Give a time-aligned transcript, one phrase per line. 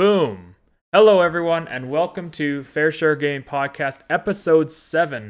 [0.00, 0.56] Boom.
[0.94, 5.28] Hello, everyone, and welcome to FairShare Game Podcast, Episode 7.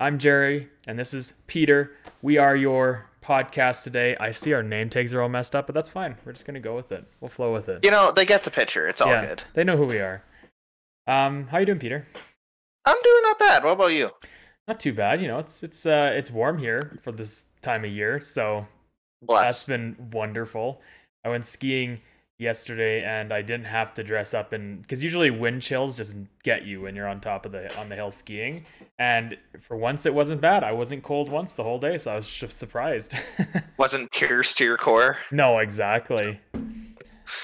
[0.00, 1.92] I'm Jerry, and this is Peter.
[2.20, 4.16] We are your podcast today.
[4.18, 6.16] I see our name tags are all messed up, but that's fine.
[6.24, 7.04] We're just going to go with it.
[7.20, 7.84] We'll flow with it.
[7.84, 8.88] You know, they get the picture.
[8.88, 9.42] It's all yeah, good.
[9.54, 10.24] they know who we are.
[11.06, 12.04] Um, how you doing, Peter?
[12.84, 13.62] I'm doing not bad.
[13.62, 14.10] What about you?
[14.66, 15.20] Not too bad.
[15.22, 18.66] You know, it's it's uh it's warm here for this time of year, so
[19.22, 19.44] Bless.
[19.44, 20.82] That's been wonderful.
[21.24, 22.00] I went skiing
[22.38, 26.64] yesterday and I didn't have to dress up and because usually wind chills just get
[26.64, 28.64] you when you're on top of the on the hill skiing.
[28.98, 30.62] And for once it wasn't bad.
[30.64, 33.14] I wasn't cold once the whole day, so I was just surprised.
[33.76, 35.18] Wasn't pierced to your core.
[35.30, 36.40] no, exactly.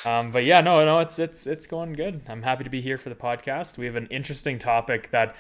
[0.05, 2.23] Um, but yeah, no, no, it's it's it's going good.
[2.29, 3.79] I'm happy to be here for the podcast.
[3.79, 5.37] We have an interesting topic that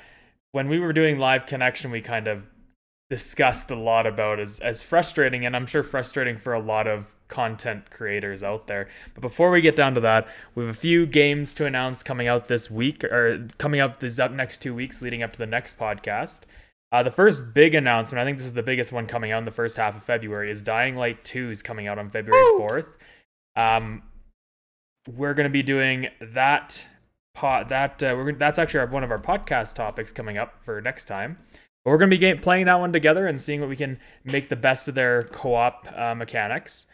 [0.52, 2.46] when we were doing live connection, we kind of
[3.10, 7.14] discussed a lot about as as frustrating and I'm sure frustrating for a lot of
[7.34, 8.88] content creators out there.
[9.14, 12.28] But before we get down to that, we have a few games to announce coming
[12.28, 15.46] out this week or coming up these up next two weeks leading up to the
[15.46, 16.42] next podcast.
[16.92, 19.46] Uh, the first big announcement, I think this is the biggest one coming out in
[19.46, 22.86] the first half of February, is Dying Light 2 is coming out on February 4th.
[23.56, 24.04] Um,
[25.12, 26.86] we're going to be doing that
[27.34, 30.80] pot that uh, we're that's actually our, one of our podcast topics coming up for
[30.80, 31.38] next time.
[31.84, 33.98] But we're going to be game, playing that one together and seeing what we can
[34.24, 36.86] make the best of their co-op uh, mechanics.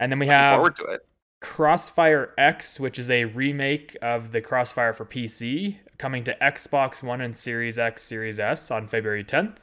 [0.00, 1.06] And then we Looking have forward to it.
[1.40, 7.20] Crossfire X, which is a remake of the Crossfire for PC, coming to Xbox One
[7.20, 9.56] and Series X, Series S on February 10th.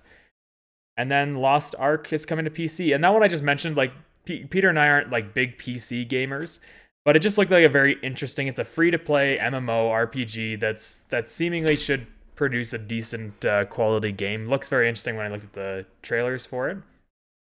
[0.97, 2.95] And then Lost Ark is coming to PC.
[2.95, 3.91] And that one I just mentioned, like
[4.23, 6.59] P- Peter and I aren't like big PC gamers,
[7.03, 8.47] but it just looked like a very interesting.
[8.47, 13.66] It's a free to play MMO RPG that's that seemingly should produce a decent uh,
[13.66, 14.47] quality game.
[14.47, 16.78] Looks very interesting when I looked at the trailers for it.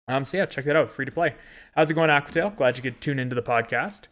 [0.08, 0.90] Um, so yeah, check that out.
[0.90, 1.34] Free to play.
[1.74, 2.56] How's it going, Aquatail?
[2.56, 4.06] Glad you could tune into the podcast.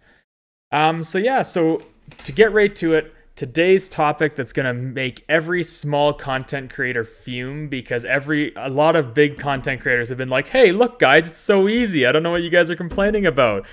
[0.72, 1.82] Um, so yeah, so
[2.24, 7.68] to get right to it, today's topic that's gonna make every small content creator fume
[7.68, 11.40] because every a lot of big content creators have been like, "Hey, look, guys, it's
[11.40, 12.06] so easy.
[12.06, 13.64] I don't know what you guys are complaining about."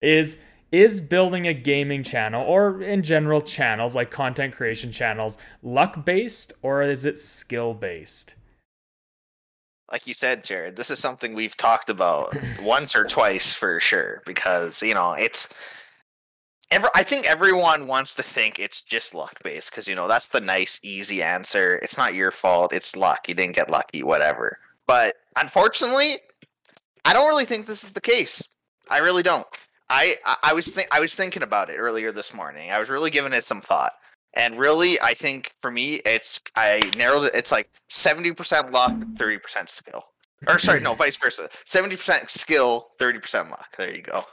[0.00, 6.04] Is is building a gaming channel or in general channels like content creation channels luck
[6.04, 8.34] based or is it skill based?
[9.90, 14.22] Like you said, Jared, this is something we've talked about once or twice for sure.
[14.26, 15.48] Because you know, it's.
[16.70, 20.28] Ever, I think everyone wants to think it's just luck based because you know that's
[20.28, 21.76] the nice, easy answer.
[21.76, 22.74] It's not your fault.
[22.74, 23.26] It's luck.
[23.26, 24.02] You didn't get lucky.
[24.02, 24.58] Whatever.
[24.86, 26.18] But unfortunately,
[27.06, 28.42] I don't really think this is the case.
[28.90, 29.46] I really don't.
[29.88, 32.70] I I, I was think I was thinking about it earlier this morning.
[32.70, 33.92] I was really giving it some thought.
[34.34, 37.34] And really, I think for me, it's I narrowed it.
[37.34, 40.04] It's like seventy percent luck, thirty percent skill.
[40.46, 41.48] Or sorry, no, vice versa.
[41.64, 43.76] Seventy percent skill, thirty percent luck.
[43.76, 44.24] There you go.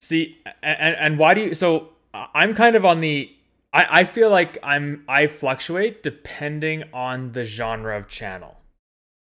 [0.00, 1.54] See, and and why do you?
[1.54, 3.30] So I'm kind of on the.
[3.72, 8.56] I I feel like I'm I fluctuate depending on the genre of channel,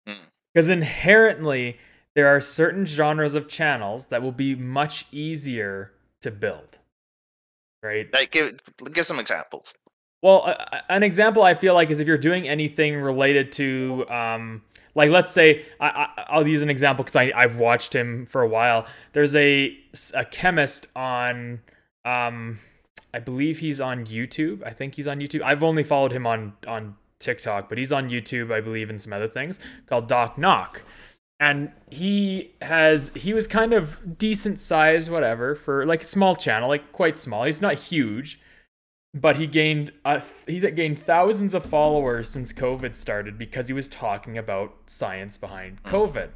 [0.07, 0.27] Hmm.
[0.55, 1.79] because inherently
[2.15, 6.79] there are certain genres of channels that will be much easier to build,
[7.83, 8.09] right?
[8.13, 8.59] Like, give
[8.93, 9.75] give some examples.
[10.21, 10.57] Well,
[10.89, 14.63] an example I feel like is if you're doing anything related to, um,
[14.97, 18.43] like let's say I, I, I'll use an example because I I've watched him for
[18.43, 18.87] a while.
[19.13, 19.79] There's a
[20.15, 21.61] a chemist on,
[22.05, 22.59] um,
[23.15, 24.67] I believe he's on YouTube.
[24.67, 25.43] I think he's on YouTube.
[25.43, 29.13] I've only followed him on on TikTok, but he's on YouTube, I believe, and some
[29.13, 30.83] other things called Doc Knock.
[31.41, 36.69] And he has he was kind of decent size, whatever, for like a small channel,
[36.69, 37.45] like quite small.
[37.45, 38.41] He's not huge
[39.15, 43.89] but he gained uh, he gained thousands of followers since COVID started because he was
[43.89, 46.31] talking about science behind COVID.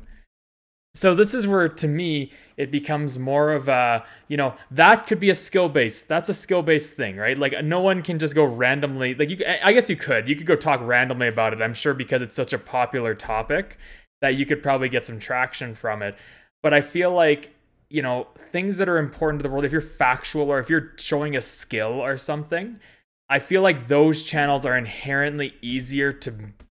[0.95, 5.21] So this is where to me it becomes more of a you know that could
[5.21, 8.34] be a skill based that's a skill based thing right like no one can just
[8.34, 11.63] go randomly like you I guess you could you could go talk randomly about it
[11.63, 13.79] I'm sure because it's such a popular topic
[14.22, 16.16] that you could probably get some traction from it.
[16.62, 17.55] But I feel like
[17.91, 20.93] you know things that are important to the world if you're factual or if you're
[20.97, 22.80] showing a skill or something
[23.28, 26.33] i feel like those channels are inherently easier to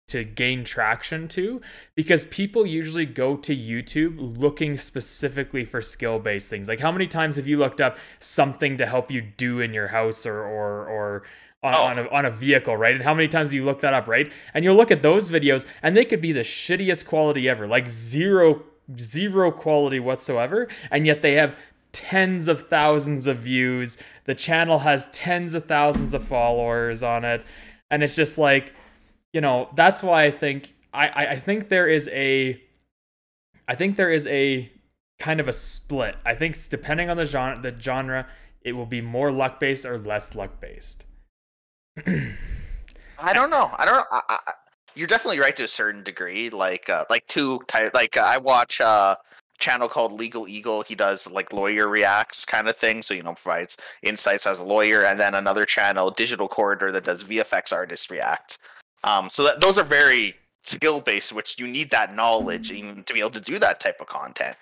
[0.10, 1.62] to gain traction to
[1.96, 6.68] because people usually go to youtube looking specifically for skill based things.
[6.68, 9.90] Like how many times have you looked up something to help you do in your
[9.90, 11.24] house or or or
[11.62, 11.84] on, Oh.
[11.84, 12.96] on, a, on a vehicle, right?
[12.96, 14.32] And how many times do you look that up, right?
[14.54, 17.88] And you'll look at those videos and they could be the shittiest quality ever, like
[17.88, 18.64] zero
[18.98, 21.56] zero quality whatsoever, and yet they have
[21.92, 24.02] tens of thousands of views.
[24.26, 27.46] The channel has tens of thousands of followers on it,
[27.92, 28.74] and it's just like,
[29.34, 32.60] you know, that's why I think I I, I think there is a
[33.68, 34.72] I think there is a
[35.20, 36.16] kind of a split.
[36.26, 38.28] I think depending on the genre, the genre,
[38.62, 41.06] it will be more luck based or less luck based.
[43.20, 43.72] I don't know.
[43.78, 44.08] I don't.
[44.12, 44.54] I, I,
[44.96, 46.50] you're definitely right to a certain degree.
[46.50, 47.94] Like, uh, like two type.
[47.94, 49.18] Like, uh, I watch a
[49.60, 50.82] channel called Legal Eagle.
[50.84, 53.02] He does like lawyer reacts kind of thing.
[53.02, 57.04] So you know, provides insights as a lawyer, and then another channel, Digital Corridor, that
[57.04, 58.58] does VFX artist react.
[59.04, 63.14] Um, so that those are very skill based, which you need that knowledge even to
[63.14, 64.58] be able to do that type of content.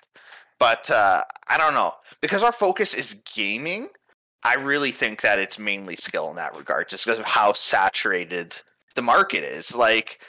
[0.60, 3.90] But uh, I don't know because our focus is gaming.
[4.48, 8.56] I really think that it's mainly skill in that regard, just because of how saturated
[8.96, 9.76] the market is.
[9.76, 10.20] Like,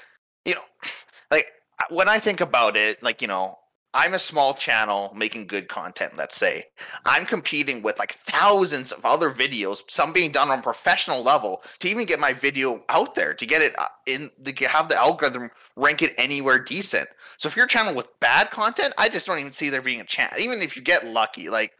[0.44, 0.62] you know,
[1.30, 1.52] like
[1.88, 3.58] when I think about it, like you know,
[3.94, 6.64] I'm a small channel making good content, let's say.
[7.04, 11.88] I'm competing with like thousands of other videos, some being done on professional level to
[11.88, 15.50] even get my video out there, to get it uh, in, to have the algorithm
[15.76, 17.08] rank it anywhere decent.
[17.36, 20.00] So if you're a channel with bad content, I just don't even see there being
[20.00, 20.34] a chance.
[20.40, 21.72] Even if you get lucky, like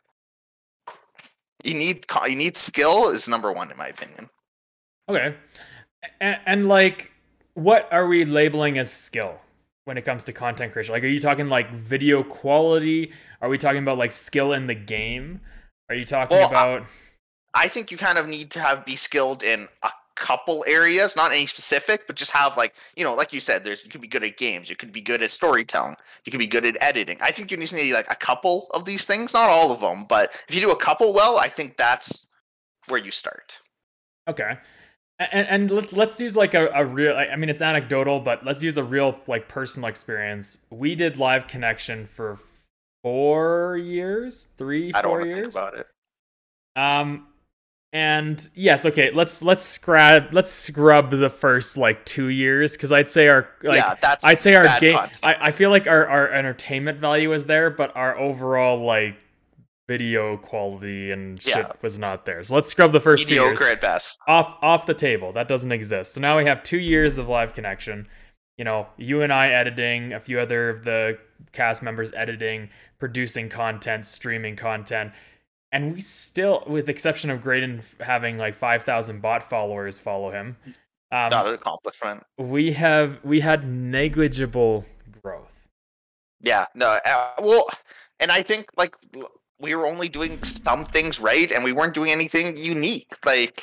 [1.64, 4.30] you need you need skill is number one in my opinion.
[5.08, 5.34] Okay,
[6.20, 7.12] and, and like,
[7.54, 9.40] what are we labeling as skill?
[9.88, 10.92] when it comes to content creation?
[10.92, 13.10] Like, are you talking like video quality?
[13.40, 15.40] Are we talking about like skill in the game?
[15.88, 16.82] Are you talking well, about?
[17.54, 21.16] I, I think you kind of need to have be skilled in a couple areas,
[21.16, 24.00] not any specific, but just have like you know, like you said, there's you could
[24.00, 26.76] be good at games, you could be good at storytelling, you could be good at
[26.82, 27.18] editing.
[27.20, 29.80] I think you need to need like a couple of these things, not all of
[29.80, 32.26] them, but if you do a couple well, I think that's
[32.88, 33.58] where you start.
[34.28, 34.58] Okay.
[35.18, 38.62] And, and let's let's use like a, a real i mean it's anecdotal but let's
[38.62, 40.66] use a real like personal experience.
[40.70, 42.38] We did live connection for
[43.02, 44.44] four years?
[44.44, 45.56] Three I four years?
[45.56, 45.86] about it.
[46.76, 47.26] Um
[47.92, 53.08] and yes okay let's let's scrub let's scrub the first like two years because i'd
[53.08, 56.28] say our like yeah, that's i'd say our game I, I feel like our, our
[56.28, 59.16] entertainment value is there but our overall like
[59.88, 61.72] video quality and shit yeah.
[61.82, 62.44] was not there.
[62.44, 65.32] So let's scrub the first Mediocre two years at best off off the table.
[65.32, 66.12] That doesn't exist.
[66.12, 68.06] So now we have two years of live connection.
[68.58, 71.18] You know, you and I editing, a few other of the
[71.52, 72.68] cast members editing,
[72.98, 75.12] producing content, streaming content,
[75.72, 80.56] and we still, with exception of Graydon having like five thousand bot followers follow him,
[81.10, 82.24] um, not an accomplishment.
[82.38, 84.84] We have we had negligible
[85.22, 85.54] growth.
[86.40, 87.66] Yeah, no, uh, well,
[88.20, 88.94] and I think like
[89.60, 93.16] we were only doing some things right and we weren't doing anything unique.
[93.24, 93.62] Like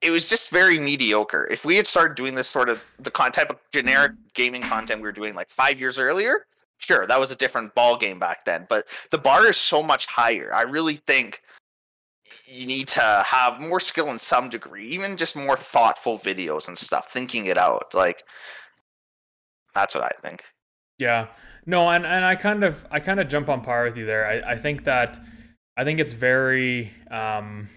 [0.00, 1.46] it was just very mediocre.
[1.50, 5.00] If we had started doing this sort of the con- type of generic gaming content
[5.00, 6.46] we were doing like five years earlier,
[6.82, 8.66] sure, that was a different ball game back then.
[8.68, 10.52] But the bar is so much higher.
[10.52, 11.42] I really think
[12.46, 16.76] you need to have more skill in some degree, even just more thoughtful videos and
[16.76, 17.94] stuff, thinking it out.
[17.94, 18.24] Like
[19.74, 20.44] that's what I think.
[20.98, 21.28] Yeah.
[21.64, 24.26] No, and, and I kind of I kind of jump on par with you there.
[24.26, 25.18] I, I think that
[25.76, 27.68] I think it's very um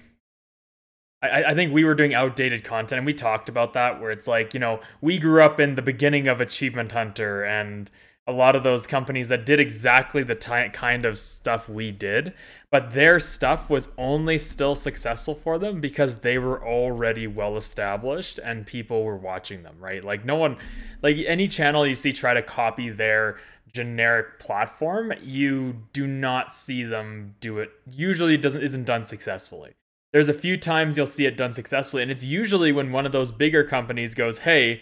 [1.21, 4.27] I, I think we were doing outdated content and we talked about that where it's
[4.27, 7.89] like, you know, we grew up in the beginning of Achievement Hunter and
[8.27, 12.33] a lot of those companies that did exactly the ty- kind of stuff we did,
[12.71, 18.39] but their stuff was only still successful for them because they were already well established
[18.39, 20.03] and people were watching them, right?
[20.03, 20.57] Like no one
[21.03, 23.37] like any channel you see try to copy their
[23.75, 27.71] generic platform, you do not see them do it.
[27.91, 29.73] Usually, it doesn't isn't done successfully.
[30.13, 33.11] There's a few times you'll see it done successfully, and it's usually when one of
[33.11, 34.81] those bigger companies goes, "Hey,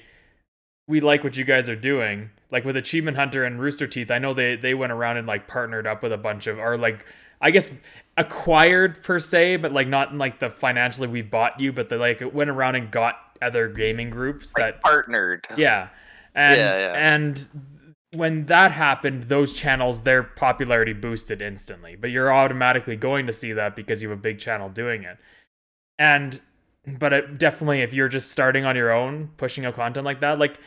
[0.88, 4.19] we like what you guys are doing." Like with Achievement Hunter and Rooster Teeth, I
[4.19, 7.05] know they they went around and like partnered up with a bunch of or like
[7.41, 7.81] I guess
[8.15, 11.98] acquired per se, but like not in like the financially we bought you, but they
[11.98, 15.45] like went around and got other gaming groups like that partnered.
[15.57, 15.89] Yeah.
[16.36, 16.93] And yeah, yeah.
[16.93, 17.50] and
[18.15, 21.95] when that happened, those channels, their popularity boosted instantly.
[21.95, 25.17] But you're automatically going to see that because you have a big channel doing it.
[26.00, 26.39] And,
[26.86, 30.39] but it, definitely, if you're just starting on your own, pushing out content like that,
[30.39, 30.60] like,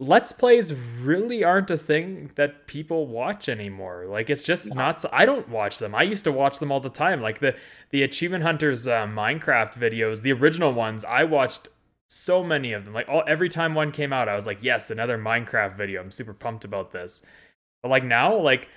[0.00, 4.06] let's plays really aren't a thing that people watch anymore.
[4.08, 5.94] Like, it's just not, I don't watch them.
[5.94, 7.20] I used to watch them all the time.
[7.20, 7.56] Like, the,
[7.90, 11.68] the Achievement Hunters uh, Minecraft videos, the original ones, I watched
[12.08, 12.94] so many of them.
[12.94, 16.00] Like all every time one came out, I was like, yes, another Minecraft video.
[16.00, 17.24] I'm super pumped about this.
[17.82, 18.68] But like now, like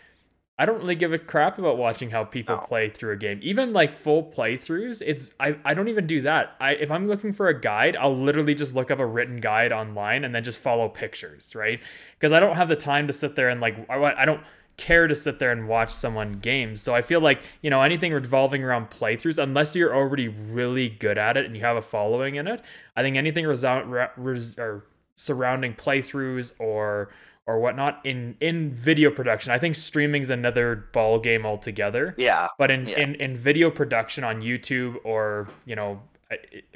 [0.62, 2.62] I don't really give a crap about watching how people no.
[2.62, 3.40] play through a game.
[3.42, 6.56] Even like full playthroughs, it's I, I don't even do that.
[6.60, 9.72] I if I'm looking for a guide, I'll literally just look up a written guide
[9.72, 11.80] online and then just follow pictures, right?
[12.14, 14.44] Because I don't have the time to sit there and like I, I don't
[14.78, 16.80] care to sit there and watch someone games.
[16.80, 21.18] So I feel like, you know, anything revolving around playthroughs, unless you're already really good
[21.18, 22.62] at it and you have a following in it,
[22.96, 27.10] I think anything resound, res, or surrounding playthroughs or
[27.48, 29.52] or whatnot in in video production.
[29.52, 32.16] I think streaming's another ball game altogether.
[32.18, 32.48] Yeah.
[32.58, 33.00] But in Yeah.
[33.00, 36.02] in in video production on YouTube or you know,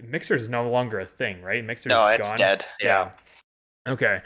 [0.03, 1.63] Mixer is no longer a thing, right?
[1.63, 2.37] Mixer's No, it's gone.
[2.37, 2.65] dead.
[2.81, 3.11] Yeah.
[3.87, 4.21] Okay.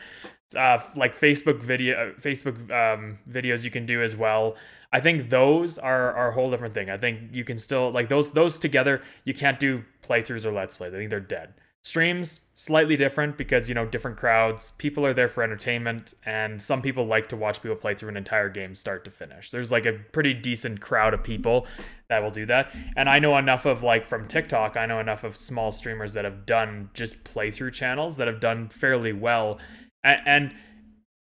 [0.58, 4.55] Uh, like Facebook video, uh, Facebook um, videos you can do as well.
[4.91, 6.89] I think those are, are a whole different thing.
[6.89, 9.03] I think you can still like those those together.
[9.25, 10.93] You can't do playthroughs or let's plays.
[10.93, 11.53] I think they're dead.
[11.83, 14.71] Streams slightly different because you know different crowds.
[14.71, 18.17] People are there for entertainment, and some people like to watch people play through an
[18.17, 19.50] entire game start to finish.
[19.50, 21.65] There's like a pretty decent crowd of people
[22.09, 22.75] that will do that.
[22.98, 24.75] And I know enough of like from TikTok.
[24.75, 28.67] I know enough of small streamers that have done just playthrough channels that have done
[28.69, 29.59] fairly well
[30.03, 30.53] and, and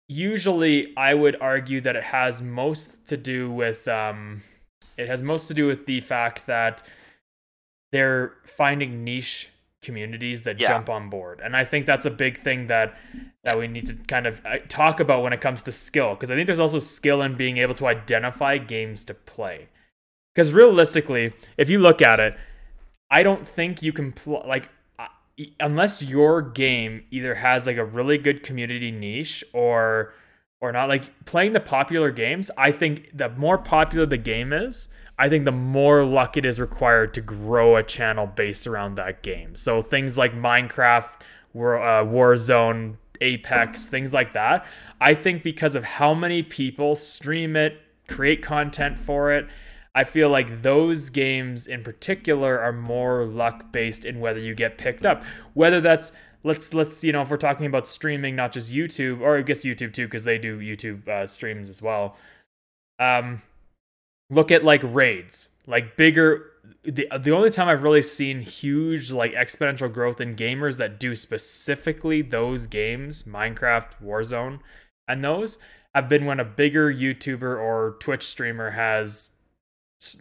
[0.08, 4.42] usually i would argue that it has most to do with um
[4.96, 6.82] it has most to do with the fact that
[7.92, 9.50] they're finding niche
[9.82, 10.68] communities that Yeah.
[10.68, 12.96] jump on board and i think that's a big thing that
[13.44, 16.30] that we need to kind of uh, talk about when it comes to skill because
[16.30, 19.68] i think there's also skill in being able to identify games to play
[20.34, 22.34] because realistically if you look at it
[23.10, 24.68] i don't think you can pl- like
[25.60, 30.12] unless your game either has like a really good community niche or
[30.60, 34.88] or not like playing the popular games i think the more popular the game is
[35.18, 39.22] i think the more luck it is required to grow a channel based around that
[39.22, 41.20] game so things like minecraft
[41.52, 44.66] war, uh, warzone apex things like that
[45.00, 49.48] i think because of how many people stream it create content for it
[49.98, 54.78] I feel like those games in particular are more luck based in whether you get
[54.78, 55.24] picked up.
[55.54, 56.12] Whether that's
[56.44, 59.64] let's let's you know if we're talking about streaming, not just YouTube or I guess
[59.64, 62.16] YouTube too because they do YouTube uh, streams as well.
[63.00, 63.42] Um,
[64.30, 66.50] look at like raids, like bigger.
[66.82, 71.16] The the only time I've really seen huge like exponential growth in gamers that do
[71.16, 74.60] specifically those games, Minecraft, Warzone,
[75.06, 75.58] and those
[75.94, 79.30] have been when a bigger YouTuber or Twitch streamer has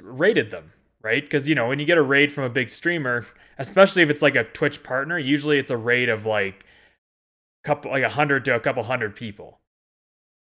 [0.01, 1.23] rated them, right?
[1.23, 3.25] Because you know when you get a raid from a big streamer,
[3.57, 6.65] especially if it's like a Twitch partner, usually it's a raid of like
[7.63, 9.59] couple like a hundred to a couple hundred people,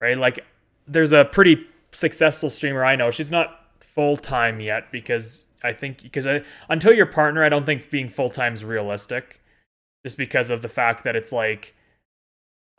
[0.00, 0.18] right?
[0.18, 0.44] Like
[0.86, 3.10] there's a pretty successful streamer I know.
[3.10, 7.66] She's not full time yet because I think because I, until your partner, I don't
[7.66, 9.40] think being full time is realistic,
[10.04, 11.74] just because of the fact that it's like.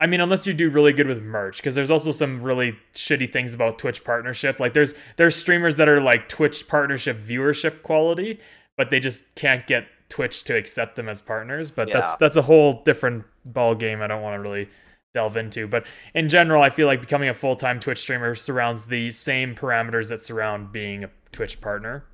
[0.00, 3.32] I mean, unless you do really good with merch, because there's also some really shitty
[3.32, 4.58] things about Twitch partnership.
[4.58, 8.40] Like there's there's streamers that are like Twitch partnership viewership quality,
[8.76, 11.70] but they just can't get Twitch to accept them as partners.
[11.70, 14.02] But that's that's a whole different ball game.
[14.02, 14.68] I don't want to really
[15.14, 15.66] delve into.
[15.66, 19.54] But in general, I feel like becoming a full time Twitch streamer surrounds the same
[19.54, 22.04] parameters that surround being a Twitch partner.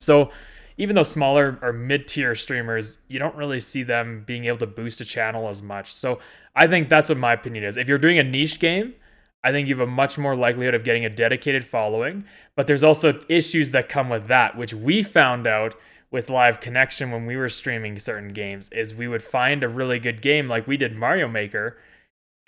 [0.00, 0.30] So
[0.76, 4.66] even though smaller or mid tier streamers, you don't really see them being able to
[4.66, 5.92] boost a channel as much.
[5.92, 6.20] So
[6.54, 7.76] I think that's what my opinion is.
[7.76, 8.94] If you're doing a niche game,
[9.42, 12.24] I think you have a much more likelihood of getting a dedicated following.
[12.54, 15.74] But there's also issues that come with that, which we found out
[16.10, 19.98] with live connection when we were streaming certain games is we would find a really
[19.98, 21.76] good game like we did Mario Maker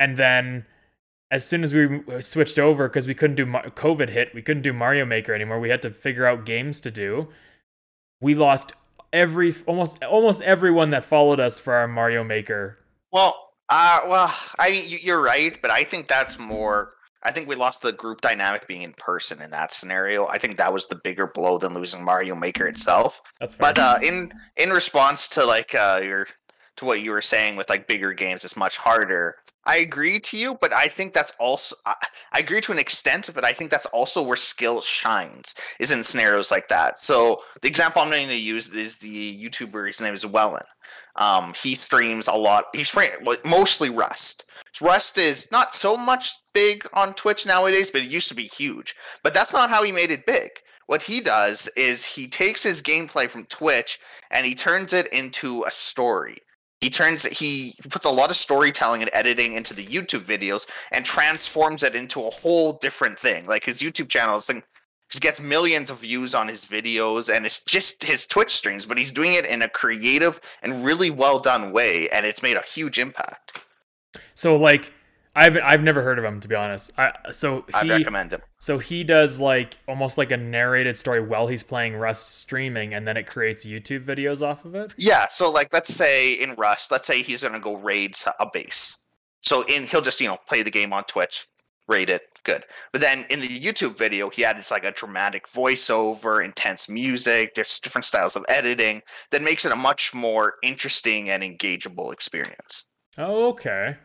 [0.00, 0.66] and then
[1.30, 4.72] as soon as we switched over because we couldn't do COVID hit, we couldn't do
[4.72, 5.60] Mario Maker anymore.
[5.60, 7.28] We had to figure out games to do.
[8.20, 8.72] We lost
[9.12, 12.78] every almost almost everyone that followed us for our Mario Maker.
[13.12, 16.94] Well, uh, well, I mean, you- you're right, but I think that's more.
[17.22, 20.26] I think we lost the group dynamic being in person in that scenario.
[20.26, 23.20] I think that was the bigger blow than losing Mario Maker itself.
[23.38, 23.68] That's fair.
[23.74, 26.26] But uh, in in response to like uh, your
[26.78, 29.36] to what you were saying with like bigger games, it's much harder.
[29.64, 31.94] I agree to you, but I think that's also I,
[32.32, 36.50] agree to an extent, but I think that's also where skill shines is in scenarios
[36.50, 36.98] like that.
[36.98, 39.88] So the example I'm going to use is the YouTuber.
[39.88, 40.64] His name is Welyn.
[41.16, 42.64] Um, he streams a lot.
[42.74, 42.94] He's
[43.44, 44.44] mostly Rust.
[44.80, 48.94] Rust is not so much big on Twitch nowadays, but it used to be huge.
[49.22, 50.50] But that's not how he made it big.
[50.86, 54.00] What he does is he takes his gameplay from Twitch
[54.30, 56.38] and he turns it into a story.
[56.80, 61.04] He turns he puts a lot of storytelling and editing into the YouTube videos and
[61.04, 63.46] transforms it into a whole different thing.
[63.46, 64.62] Like his YouTube channel is thing
[65.10, 68.96] just gets millions of views on his videos and it's just his Twitch streams, but
[68.96, 72.62] he's doing it in a creative and really well done way, and it's made a
[72.62, 73.64] huge impact.
[74.34, 74.92] so like
[75.34, 76.90] I've I've never heard of him to be honest.
[76.98, 78.40] I so I he recommend him.
[78.58, 83.06] so he does like almost like a narrated story while he's playing Rust streaming and
[83.06, 84.92] then it creates YouTube videos off of it.
[84.96, 88.98] Yeah, so like let's say in Rust, let's say he's gonna go raid a base.
[89.42, 91.46] So in he'll just you know play the game on Twitch,
[91.86, 92.64] raid it, good.
[92.90, 97.78] But then in the YouTube video, he adds like a dramatic voiceover, intense music, there's
[97.78, 102.84] different styles of editing that makes it a much more interesting and engageable experience.
[103.16, 103.96] Oh, okay.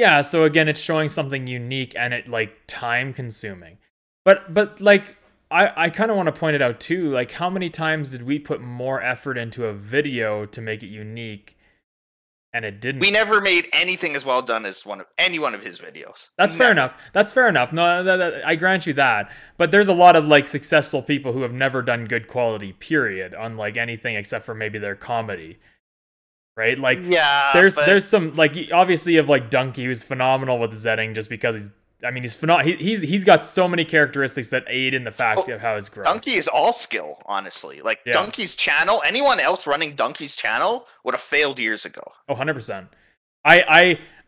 [0.00, 3.76] Yeah, so again, it's showing something unique and it like time consuming.
[4.24, 5.18] But but like
[5.50, 7.10] I I kind of want to point it out too.
[7.10, 10.86] Like how many times did we put more effort into a video to make it
[10.86, 11.58] unique,
[12.54, 13.02] and it didn't?
[13.02, 16.28] We never made anything as well done as one of any one of his videos.
[16.38, 16.94] That's fair enough.
[17.12, 17.70] That's fair enough.
[17.70, 19.30] No, that, that- I grant you that.
[19.58, 22.72] But there's a lot of like successful people who have never done good quality.
[22.72, 23.34] Period.
[23.34, 25.58] On like anything except for maybe their comedy,
[26.56, 26.78] right?
[26.78, 31.14] Like Yeah, there's but there's some like obviously of like Dunkey who's phenomenal with Zetting
[31.14, 31.70] just because he's
[32.04, 35.12] I mean he's phenom- he, he's he's got so many characteristics that aid in the
[35.12, 36.06] fact Oh, of how his growth.
[36.06, 37.80] Dunkey is all skill, honestly.
[37.82, 38.14] Like Yeah.
[38.14, 42.02] Dunkey's channel, anyone else running Dunkey's channel would have failed years ago.
[42.28, 42.88] Oh, 100%.
[43.44, 43.60] I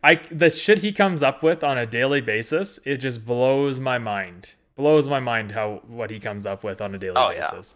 [0.03, 3.79] I I the shit he comes up with on a daily basis, it just blows
[3.79, 4.55] my mind.
[4.75, 7.41] Blows my mind how what he comes up with on a daily Oh, yeah.
[7.41, 7.75] basis.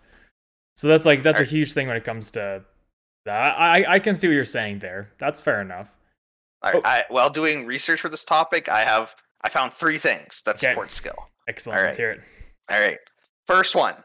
[0.76, 2.64] So that's like that's a huge thing when it comes to.
[3.34, 5.12] I I can see what you're saying there.
[5.20, 5.88] That's fair enough.
[6.62, 6.82] I, Oh.
[6.84, 10.72] I, while doing research for this topic, I have I found three things that Okay.
[10.72, 11.30] support skill.
[11.48, 11.80] Excellent.
[11.80, 12.22] All Let's hear it.
[12.70, 12.98] All right.
[13.46, 13.96] First one.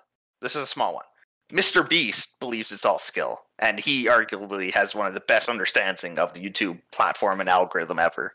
[0.40, 1.04] This is a small one.
[1.52, 1.86] Mr.
[1.88, 6.32] Beast believes it's all skill, and he arguably has one of the best understanding of
[6.34, 8.34] the YouTube platform and algorithm ever.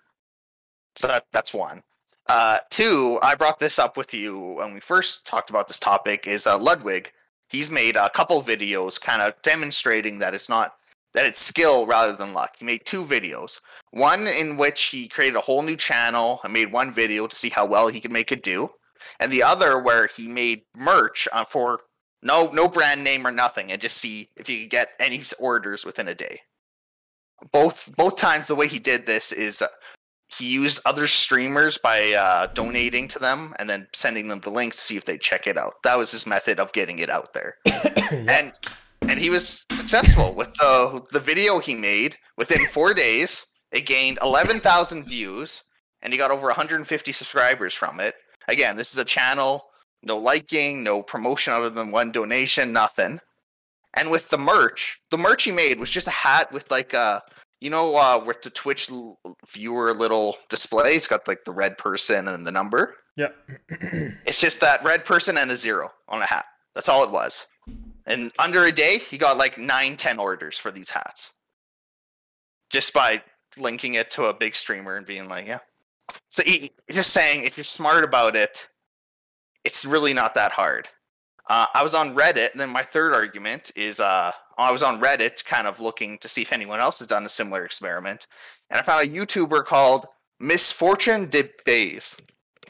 [0.95, 1.83] So that, that's one.
[2.27, 6.27] Uh, two, I brought this up with you when we first talked about this topic.
[6.27, 7.11] Is uh, Ludwig?
[7.49, 10.73] He's made a couple videos, kind of demonstrating that it's not
[11.13, 12.55] that it's skill rather than luck.
[12.59, 13.59] He made two videos.
[13.91, 17.49] One in which he created a whole new channel and made one video to see
[17.49, 18.69] how well he could make it do
[19.19, 21.81] and the other where he made merch uh, for
[22.21, 25.85] no no brand name or nothing, and just see if he could get any orders
[25.85, 26.41] within a day.
[27.51, 29.67] Both both times, the way he did this is uh,
[30.37, 34.75] he used other streamers by uh, donating to them and then sending them the links
[34.77, 35.81] to see if they check it out.
[35.83, 37.55] That was his method of getting it out there,
[38.11, 38.51] and
[39.01, 43.45] and he was successful with the the video he made within four days.
[43.71, 45.63] It gained eleven thousand views,
[46.01, 48.15] and he got over 150 subscribers from it
[48.47, 49.65] again, this is a channel,
[50.03, 53.19] no liking, no promotion other than one donation, nothing.
[53.93, 57.21] And with the merch, the merch he made was just a hat with like a,
[57.59, 58.89] you know, uh, with the Twitch
[59.47, 60.95] viewer little display.
[60.95, 62.95] It's got like the red person and the number.
[63.15, 63.35] Yep.
[64.25, 66.45] It's just that red person and a zero on a hat.
[66.75, 67.47] That's all it was.
[68.05, 71.33] And under a day, he got like nine, ten orders for these hats.
[72.69, 73.23] Just by
[73.57, 75.59] linking it to a big streamer and being like, yeah.
[76.27, 78.67] So he, just saying, if you're smart about it,
[79.63, 80.87] it's really not that hard.
[81.49, 84.99] Uh, I was on Reddit, and then my third argument is uh, I was on
[84.99, 88.27] Reddit kind of looking to see if anyone else has done a similar experiment.
[88.69, 90.07] And I found a YouTuber called
[90.39, 92.15] Misfortune de Days.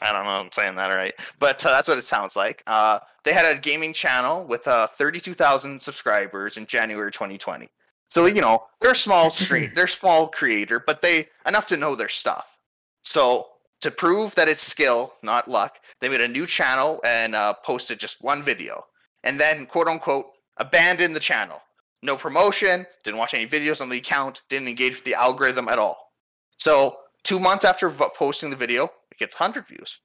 [0.00, 2.62] I don't know if I'm saying that right, but uh, that's what it sounds like.
[2.66, 7.68] Uh, they had a gaming channel with uh, 32,000 subscribers in January 2020.
[8.08, 11.76] So you know they're a small stream, they're a small creator, but they enough to
[11.76, 12.56] know their stuff.
[13.02, 13.48] So
[13.80, 17.98] to prove that it's skill, not luck, they made a new channel and uh, posted
[17.98, 18.86] just one video,
[19.24, 21.60] and then quote unquote abandoned the channel.
[22.02, 25.78] No promotion, didn't watch any videos on the account, didn't engage with the algorithm at
[25.78, 26.12] all.
[26.58, 29.98] So two months after posting the video, it gets 100 views.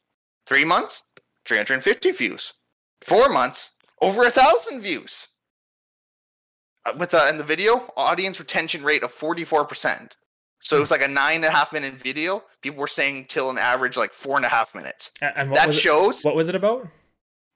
[0.48, 1.04] Three months,
[1.46, 2.54] 350 views.
[3.02, 5.28] Four months, over a thousand views.
[6.86, 10.12] Uh, with uh, in the video, audience retention rate of 44%.
[10.62, 12.44] So it was like a nine and a half minute video.
[12.62, 15.12] People were staying till an average like four and a half minutes.
[15.22, 16.88] And That was it, shows what was it about?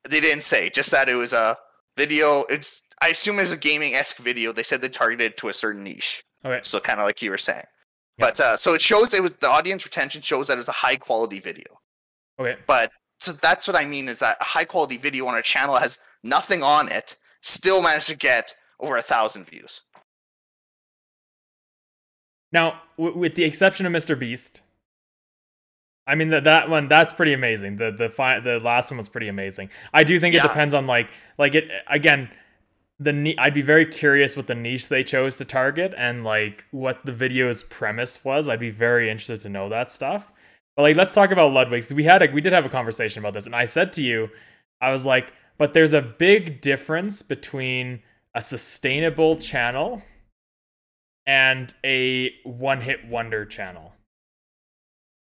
[0.07, 1.57] they didn't say just that it was a
[1.97, 2.43] video.
[2.49, 4.51] It's I assume was a gaming esque video.
[4.51, 6.23] They said they targeted to a certain niche.
[6.43, 6.59] Okay.
[6.63, 7.65] So kind of like you were saying.
[8.17, 8.25] Yeah.
[8.25, 10.73] But uh, so it shows it was the audience retention shows that it was a
[10.73, 11.79] high quality video.
[12.39, 12.55] Okay.
[12.65, 15.75] But so that's what I mean is that a high quality video on a channel
[15.77, 19.81] has nothing on it still managed to get over a thousand views.
[22.51, 24.17] Now, w- with the exception of Mr.
[24.17, 24.61] Beast,
[26.05, 27.75] I mean that that one that's pretty amazing.
[27.75, 29.69] The the fi- the last one was pretty amazing.
[29.93, 32.29] I do think it depends on like like it again.
[32.99, 37.05] The I'd be very curious what the niche they chose to target and like what
[37.05, 38.49] the video's premise was.
[38.49, 40.31] I'd be very interested to know that stuff.
[40.75, 41.83] But like, let's talk about Ludwig.
[41.91, 44.29] we had a, we did have a conversation about this, and I said to you,
[44.79, 48.01] I was like, but there's a big difference between
[48.35, 50.03] a sustainable channel
[51.25, 53.93] and a one hit wonder channel.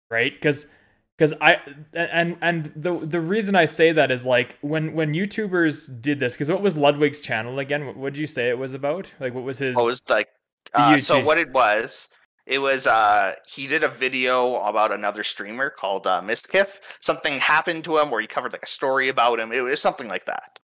[0.10, 0.34] Right?
[0.34, 0.74] Because
[1.18, 1.58] because I
[1.94, 6.34] and and the the reason I say that is like when when YouTubers did this
[6.34, 7.86] because what was Ludwig's channel again?
[7.86, 9.12] What would you say it was about?
[9.20, 9.76] Like what was his?
[9.76, 10.28] What was like
[10.74, 12.10] uh, so what it was
[12.46, 16.80] it was uh he did a video about another streamer called uh Mizkif.
[17.00, 19.52] Something happened to him where he covered like a story about him.
[19.52, 20.60] It was something like that.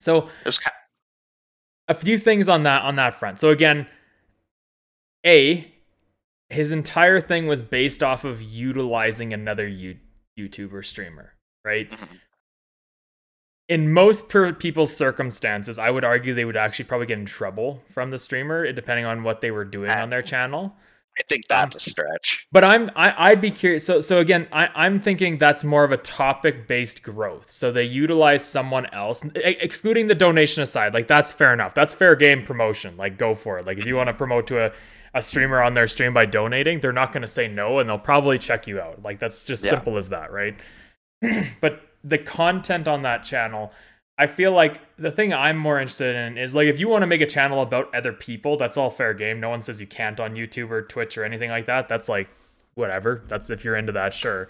[0.00, 0.74] so It was kind
[1.86, 3.40] a few things on that on that front.
[3.40, 3.86] So again,
[5.24, 5.73] a
[6.50, 9.96] his entire thing was based off of utilizing another you,
[10.38, 11.32] YouTuber streamer,
[11.64, 11.90] right?
[11.90, 12.08] Mhm.
[13.68, 17.82] In most per- people's circumstances, I would argue they would actually probably get in trouble
[17.90, 20.02] from the streamer, depending on what they were doing Ah.
[20.02, 20.76] on their channel.
[21.18, 22.46] I think that's a stretch.
[22.50, 23.86] But I'm I, I'd be curious.
[23.86, 27.50] So so again, I, I'm thinking that's more of a topic based growth.
[27.52, 29.30] So they utilize someone else, e-
[29.60, 30.92] excluding the donation aside.
[30.92, 31.72] Like that's fair enough.
[31.72, 32.96] That's fair game promotion.
[32.96, 33.64] Like go for it.
[33.66, 34.72] Like if you want to promote to a,
[35.14, 37.98] a streamer on their stream by donating, they're not going to say no, and they'll
[37.98, 39.02] probably check you out.
[39.02, 39.70] Like that's just Yeah.
[39.70, 40.56] simple as that, right?
[41.60, 43.72] but the content on that channel.
[44.16, 47.06] I feel like the thing I'm more interested in is like if you want to
[47.08, 49.40] make a channel about other people, that's all fair game.
[49.40, 51.88] No one says you can't on YouTube or Twitch or anything like that.
[51.88, 52.28] That's like
[52.74, 53.24] whatever.
[53.26, 54.46] That's if you're into that, sure.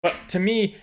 [0.00, 0.76] But to me,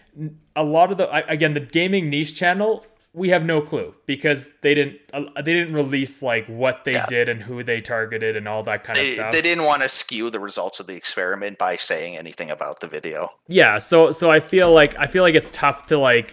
[0.57, 2.85] a lot of the again the gaming niche channel,
[3.17, 7.05] we have no clue because they didn't uh, they didn't release like what they Yeah.
[7.07, 9.31] did and who they targeted and all that kind of stuff.
[9.31, 12.87] they didn't want to skew the results of the experiment by saying anything about the
[12.87, 13.29] video.
[13.47, 16.31] yeah so so i feel like i feel like it's tough to like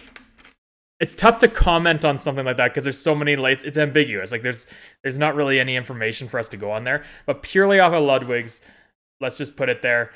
[0.99, 4.31] it's tough to comment on something like that because there's so many lights it's ambiguous
[4.31, 4.67] like there's
[5.01, 8.03] there's not really any information for us to go on there but purely off of
[8.03, 8.63] ludwig's
[9.19, 10.11] let's just put it there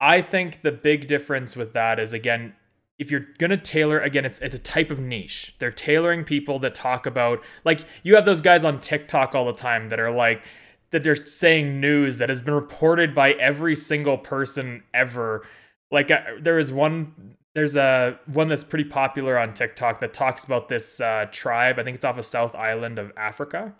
[0.00, 2.54] i think the big difference with that is again
[2.98, 5.54] if you're gonna tailor again it's it's a type of niche.
[5.58, 9.52] They're tailoring people that talk about like you have those guys on tiktok all the
[9.52, 10.42] time that are like
[10.90, 15.46] that they're saying news that has been reported by every single person ever.
[15.90, 20.44] Like uh, there is one there's a one that's pretty popular on TikTok that talks
[20.44, 21.78] about this uh, tribe.
[21.78, 23.74] I think it's off a South Island of Africa,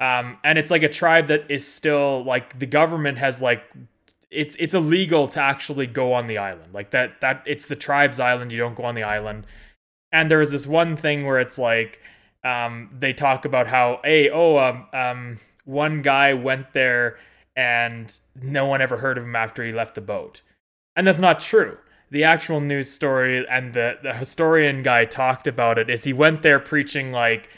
[0.00, 3.64] um, and it's like a tribe that is still like the government has like
[4.34, 6.74] it's it's illegal to actually go on the island.
[6.74, 8.52] Like that that it's the tribe's island.
[8.52, 9.46] You don't go on the island,
[10.12, 12.00] and there was this one thing where it's like
[12.42, 17.18] um, they talk about how hey oh um, um, one guy went there
[17.56, 20.42] and no one ever heard of him after he left the boat.
[20.96, 21.78] And that's not true.
[22.10, 26.42] The actual news story and the, the historian guy talked about it is he went
[26.42, 27.48] there preaching like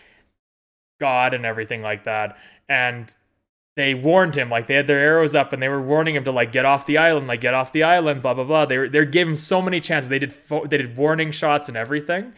[1.00, 2.36] god and everything like that.
[2.68, 3.14] And
[3.76, 6.32] they warned him like they had their arrows up and they were warning him to
[6.32, 8.88] like get off the island like get off the island blah blah blah they were
[8.88, 12.32] they gave him so many chances they did fo- they did warning shots and everything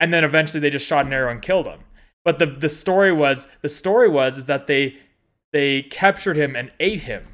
[0.00, 1.80] and then eventually they just shot an arrow and killed him
[2.24, 4.96] but the the story was the story was is that they
[5.52, 7.26] they captured him and ate him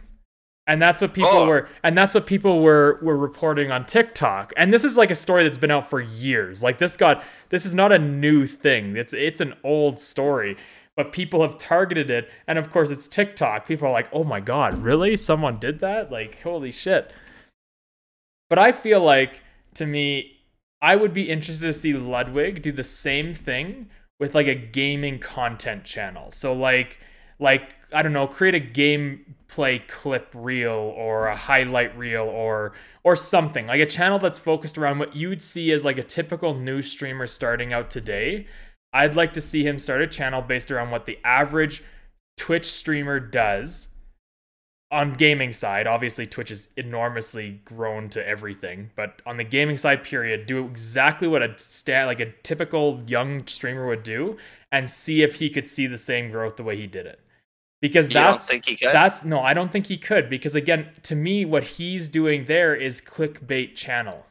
[0.66, 1.46] and that's what people Oh.
[1.46, 4.52] were and that's what people were were reporting on TikTok.
[4.56, 6.62] And this is like a story that's been out for years.
[6.62, 8.96] Like this got this is not a new thing.
[8.96, 10.56] It's it's an old story.
[10.96, 13.66] But people have targeted it and of course it's TikTok.
[13.66, 15.16] People are like, "Oh my god, really?
[15.16, 16.12] Someone did that?
[16.12, 17.10] Like holy shit."
[18.50, 19.42] But I feel like
[19.74, 20.40] to me
[20.82, 25.18] I would be interested to see Ludwig do the same thing with like a gaming
[25.18, 26.30] content channel.
[26.30, 26.98] So like
[27.38, 32.72] like I don't know, create a gameplay clip reel or a highlight reel or
[33.04, 36.54] or something like a channel that's focused around what you'd see as like a typical
[36.54, 38.46] news streamer starting out today.
[38.92, 41.82] I'd like to see him start a channel based around what the average
[42.36, 43.88] Twitch streamer does
[44.90, 45.86] on gaming side.
[45.86, 51.26] Obviously, Twitch is enormously grown to everything, but on the gaming side, period, do exactly
[51.26, 54.36] what a sta like a typical young streamer would do,
[54.70, 57.20] and see if he could see the same growth the way he did it.
[57.80, 58.92] Because You don't that's think he could?
[58.92, 60.28] that's no, I don't think he could.
[60.30, 64.26] Because again, to me, what he's doing there is clickbait channel,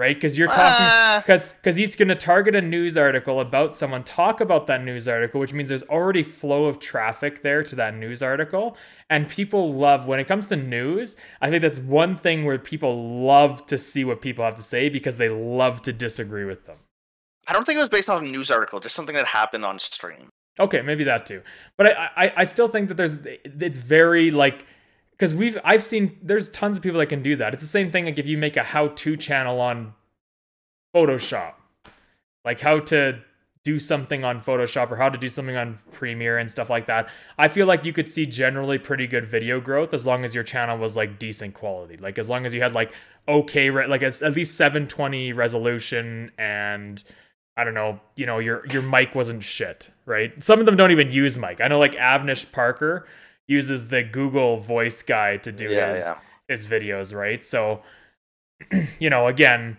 [0.00, 0.16] right?
[0.16, 1.20] Because you're talking Ah.
[1.22, 5.06] because because he's going to target a news article about someone talk about that news
[5.06, 8.76] article which means there's already flow of traffic there to that news article
[9.08, 13.22] and people love when it comes to news i think that's one thing where people
[13.24, 16.78] love to see what people have to say because they love to disagree with them
[17.46, 19.78] I don't think it was based on a news article, just something that happened on
[19.80, 20.28] stream.
[20.60, 21.42] Okay, maybe that too.
[21.76, 24.64] But I, I, I still think that there's it's very like
[25.20, 27.52] because we've I've seen there's tons of people that can do that.
[27.52, 29.92] It's the same thing like if you make a how-to channel on
[30.96, 31.52] Photoshop,
[32.42, 33.20] like how to
[33.62, 37.10] do something on Photoshop or how to do something on Premiere and stuff like that.
[37.36, 40.42] I feel like you could see generally pretty good video growth as long as your
[40.42, 41.98] channel was like decent quality.
[41.98, 42.94] Like as long as you had like
[43.28, 47.04] okay, re- like at least 720 resolution and
[47.58, 50.42] I don't know, you know, your your mic wasn't shit, right?
[50.42, 51.60] Some of them don't even use mic.
[51.60, 53.06] I know like Avnish Parker
[53.50, 56.18] uses the Google Voice guy to do Yeah, his yeah.
[56.48, 57.42] his videos, right?
[57.42, 57.82] So
[58.98, 59.76] you know, again,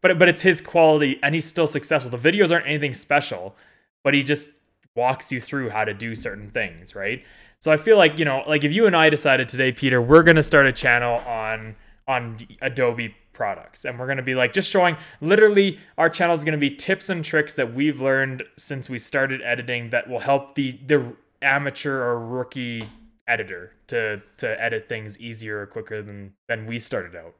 [0.00, 2.10] but but it's his quality and he's still successful.
[2.10, 3.56] The videos aren't anything special,
[4.02, 4.50] but he just
[4.94, 7.24] walks you through how to do certain things, right?
[7.60, 10.22] So I feel like, you know, like if you and I decided today, Peter, we're
[10.22, 14.52] going to start a channel on on Adobe products and we're going to be like
[14.52, 18.44] just showing literally our channel is going to be tips and tricks that we've learned
[18.56, 22.84] since we started editing that will help the the amateur or rookie
[23.26, 27.34] editor to to edit things easier or quicker than than we started out.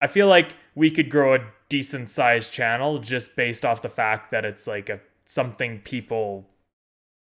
[0.00, 4.30] I feel like we could grow a decent sized channel just based off the fact
[4.30, 6.48] that it's like a something people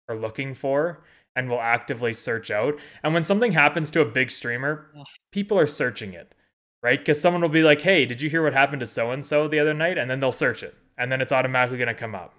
[0.08, 1.04] are looking for
[1.36, 2.80] and will actively search out.
[3.04, 4.88] And when something happens to a big streamer,
[5.32, 6.34] people are searching it,
[6.82, 7.00] right?
[7.00, 9.48] Because someone will be like, hey, did you hear what happened to so and so
[9.48, 9.98] the other night?
[9.98, 10.76] And then they'll search it.
[10.98, 12.34] And then it's automatically going to come up.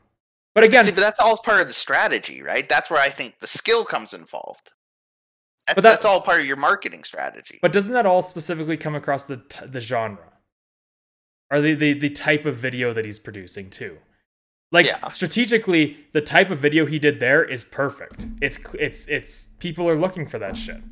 [0.55, 2.69] But again, See, but that's all part of the strategy, right?
[2.69, 4.73] That's where I think the skill comes involved.
[5.69, 7.59] That, But that- that's all part of your marketing strategy.
[7.63, 10.33] but doesn't that all specifically come across the, t- the genre?
[11.51, 13.99] Or the, the, the type of video that he's producing too?
[14.73, 15.09] Like Yeah.
[15.13, 18.27] strategically, the type of video he did there is perfect.
[18.43, 20.83] It's it's it's people are looking for that shit,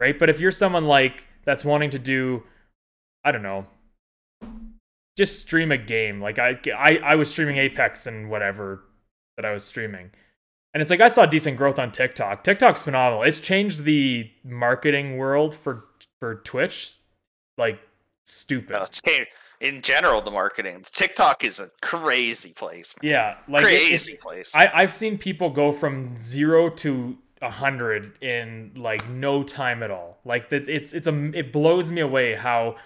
[0.00, 0.18] right?
[0.18, 2.44] But if you're someone like that's wanting to do,
[3.22, 3.66] I don't know,
[5.18, 6.22] just stream a game.
[6.22, 8.84] Like I I I was streaming Apex and whatever
[9.36, 10.10] that I was streaming,
[10.74, 12.42] and it's like I saw decent growth on TikTok.
[12.42, 13.22] TikTok's phenomenal.
[13.22, 15.84] It's changed the marketing world for
[16.18, 16.96] for Twitch,
[17.56, 17.80] like
[18.26, 18.76] stupid.
[18.76, 19.28] No, it's okay.
[19.60, 20.84] in general, the marketing.
[20.92, 22.94] TikTok is a crazy place.
[23.00, 23.12] Man.
[23.12, 24.52] Yeah, like crazy place.
[24.54, 29.92] I, I've seen people go from zero to a hundred in like no time at
[29.92, 30.18] all.
[30.24, 32.76] Like that, it's it's a it blows me away how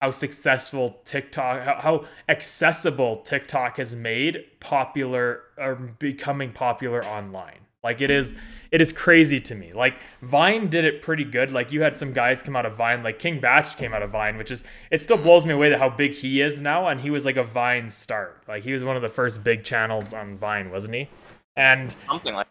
[0.00, 7.60] how successful TikTok, how, how accessible TikTok has made popular or becoming popular online.
[7.82, 8.36] Like it is,
[8.70, 9.72] it is crazy to me.
[9.72, 11.50] Like Vine did it pretty good.
[11.50, 14.10] Like you had some guys come out of Vine, like King Bach came out of
[14.10, 16.88] Vine, which is it still blows me away that how big he is now.
[16.88, 18.42] And he was like a Vine start.
[18.48, 21.08] Like he was one of the first big channels on Vine, wasn't he?
[21.56, 22.48] And Something like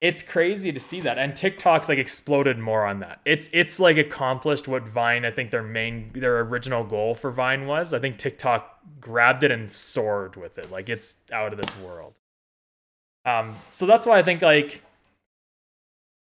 [0.00, 3.20] it's crazy to see that and tiktok's like exploded more on that.
[3.24, 7.66] It's it's like accomplished what vine i think their main their original goal for vine
[7.66, 7.92] was.
[7.92, 10.70] I think tiktok grabbed it and soared with it.
[10.70, 12.14] Like it's out of this world.
[13.24, 14.82] Um so that's why i think like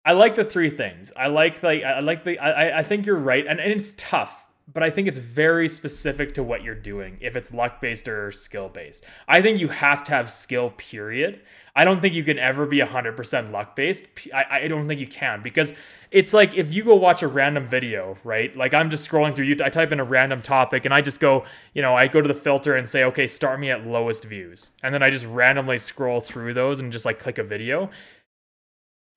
[0.06, 1.12] i like the three things.
[1.18, 4.46] I like like i like the i i think you're right and, and it's tough
[4.72, 8.32] but I think it's very specific to what you're doing, if it's luck based or
[8.32, 9.04] skill based.
[9.28, 11.42] I think you have to have skill, period.
[11.76, 14.06] I don't think you can ever be 100% luck based.
[14.34, 15.74] I, I don't think you can because
[16.12, 18.56] it's like if you go watch a random video, right?
[18.56, 21.20] Like I'm just scrolling through YouTube, I type in a random topic and I just
[21.20, 24.26] go, you know, I go to the filter and say, okay, start me at lowest
[24.26, 24.72] views.
[24.84, 27.90] And then I just randomly scroll through those and just like click a video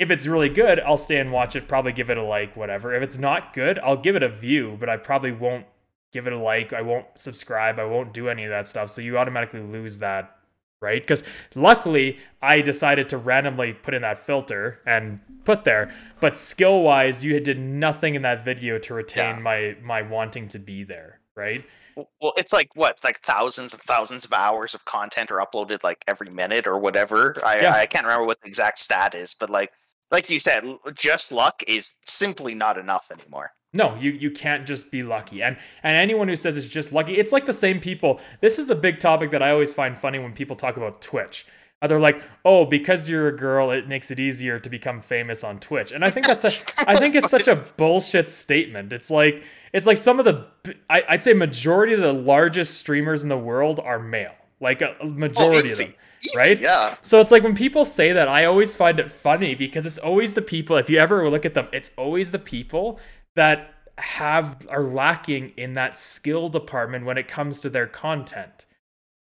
[0.02, 2.92] if it's really good, I'll stay and watch it, probably give it a like, whatever.
[2.92, 5.66] If it's not good, I'll give it a view, but I probably won't
[6.12, 6.72] give it a like.
[6.72, 7.78] I won't subscribe.
[7.78, 8.90] I won't do any of that stuff.
[8.90, 10.36] So you automatically lose that,
[10.80, 11.00] right?
[11.00, 11.22] Because
[11.54, 15.94] luckily, I decided to randomly put in that filter and put there.
[16.20, 19.38] But skill wise, you did nothing in that video to retain Yeah.
[19.38, 21.64] my my wanting to be there, right?
[21.94, 26.02] Well, it's like what, like thousands and thousands of hours of content are uploaded like
[26.08, 27.36] every minute or whatever.
[27.44, 27.74] I Yeah.
[27.74, 29.70] I can't remember what the exact stat is, but like
[30.12, 33.52] like you said, just luck is simply not enough anymore.
[33.74, 35.42] No, you you can't just be lucky.
[35.42, 38.20] And and anyone who says it's just lucky, it's like the same people.
[38.42, 41.46] This is a big topic that I always find funny when people talk about Twitch.
[41.80, 45.42] Uh, They're like, "Oh, because you're a girl, it makes it easier to become famous
[45.42, 46.50] on Twitch." And I think that's a
[46.88, 48.92] I think it's such a bullshit statement.
[48.92, 50.46] It's like it's like some of the
[50.90, 54.34] I'd say majority of the largest streamers in the world are male.
[54.62, 55.94] Like a, majority of them
[56.36, 56.60] right?
[56.60, 56.96] Yeah.
[57.00, 60.34] So it's like when people say that, I always find it funny because it's always
[60.34, 62.98] the people, if you ever look at them, it's always the people
[63.34, 68.64] that have are lacking in that skill department when it comes to their content.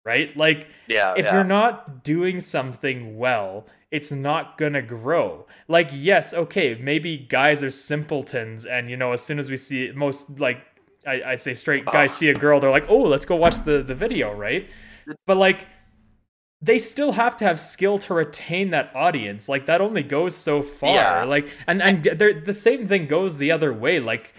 [0.06, 0.36] Right?
[0.38, 1.13] Like Yeah.
[1.17, 1.36] if yeah.
[1.36, 5.45] you're not doing something well, it's not gonna grow.
[5.67, 9.91] Like, yes, okay, maybe guys are simpletons, and you know, as soon as we see
[9.93, 10.62] most like
[11.06, 13.84] I, I'd say straight guys see a girl, they're like, oh, let's go watch the
[13.84, 14.69] the video, right?
[15.26, 15.67] But like
[16.62, 19.48] they still have to have skill to retain that audience.
[19.48, 20.96] Like that only goes so far.
[20.96, 21.24] Yeah.
[21.24, 24.00] Like and and the same thing goes the other way.
[24.00, 24.34] Like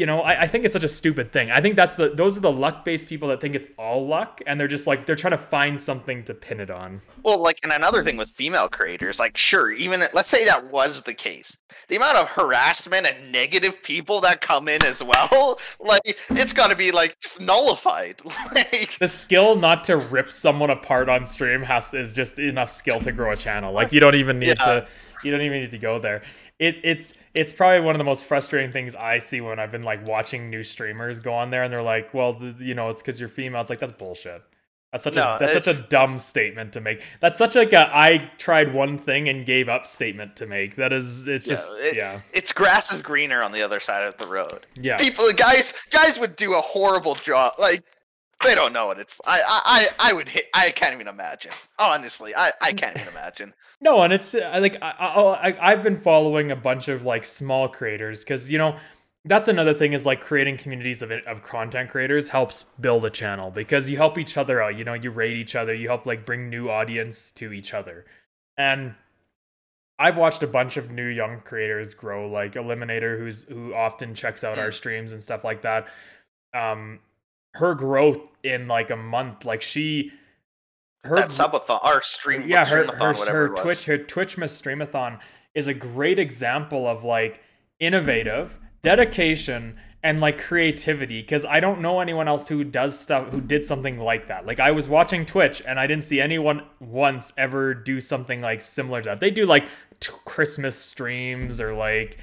[0.00, 1.50] you know, I, I think it's such a stupid thing.
[1.50, 4.40] I think that's the those are the luck based people that think it's all luck,
[4.46, 7.02] and they're just like they're trying to find something to pin it on.
[7.22, 11.02] Well, like, and another thing with female creators, like, sure, even let's say that was
[11.02, 11.54] the case,
[11.88, 16.70] the amount of harassment and negative people that come in as well, like, it's got
[16.70, 18.22] to be like just nullified.
[18.54, 23.00] like, The skill not to rip someone apart on stream has is just enough skill
[23.00, 23.74] to grow a channel.
[23.74, 24.54] Like you don't even need Yeah.
[24.54, 24.88] to
[25.22, 26.22] you don't even need to go there.
[26.60, 29.82] It, it's it's probably one of the most frustrating things I see when I've been
[29.82, 33.00] like watching new streamers go on there and they're like, well, the, you know, it's
[33.02, 33.62] because you're female.
[33.62, 34.42] It's like that's bullshit.
[34.92, 37.02] That's such No, a that's it- such a dumb statement to make.
[37.20, 40.76] That's such like a I tried one thing and gave up statement to make.
[40.76, 44.02] That is it's Yeah, just it- yeah it's grass is greener on the other side
[44.06, 44.66] of the road.
[44.78, 44.98] yeah.
[44.98, 47.52] People, guys, guys would do a horrible job.
[47.58, 47.84] Like,
[48.42, 49.20] they don't know what it's.
[49.26, 50.46] I I I would hit.
[50.54, 51.52] I can't even imagine.
[51.78, 53.54] Honestly, I I can't even imagine.
[53.82, 57.66] No, and it's uh, like I, I I've been following a bunch of like small
[57.66, 58.76] creators because you know
[59.24, 63.50] that's another thing is like creating communities of of content creators helps build a channel
[63.50, 64.76] because you help each other out.
[64.76, 65.74] You know, you rate each other.
[65.74, 68.04] You help like bring new audience to each other,
[68.58, 68.96] and
[69.98, 74.44] I've watched a bunch of new young creators grow, like Eliminator, who's who often checks
[74.44, 75.88] out our streams and stuff like that.
[76.54, 77.00] Um,
[77.54, 80.12] her growth in like a month, like she,
[81.04, 85.18] her that subathon, our stream, yeah, her her, her Twitch, her Twitchmas streamathon
[85.54, 87.42] is a great example of like
[87.78, 93.40] innovative dedication and like creativity because I don't know anyone else who does stuff who
[93.40, 94.46] did something like that.
[94.46, 98.60] Like I was watching Twitch and I didn't see anyone once ever do something like
[98.60, 99.20] similar to that.
[99.20, 99.66] They do like
[100.00, 102.18] t- Christmas streams or like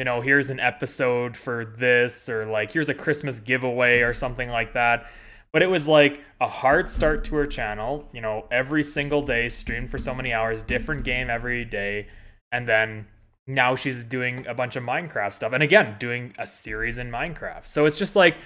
[0.00, 4.48] you know, here's an episode for this or like here's a Christmas giveaway or something
[4.48, 5.04] like that.
[5.52, 9.50] But it was like a hard start to her channel, you know, every single day
[9.50, 12.08] streamed for so many hours, different game every day,
[12.50, 13.08] and then
[13.46, 17.66] now she's doing a bunch of Minecraft stuff and again doing a series in Minecraft.
[17.66, 18.38] So it's just like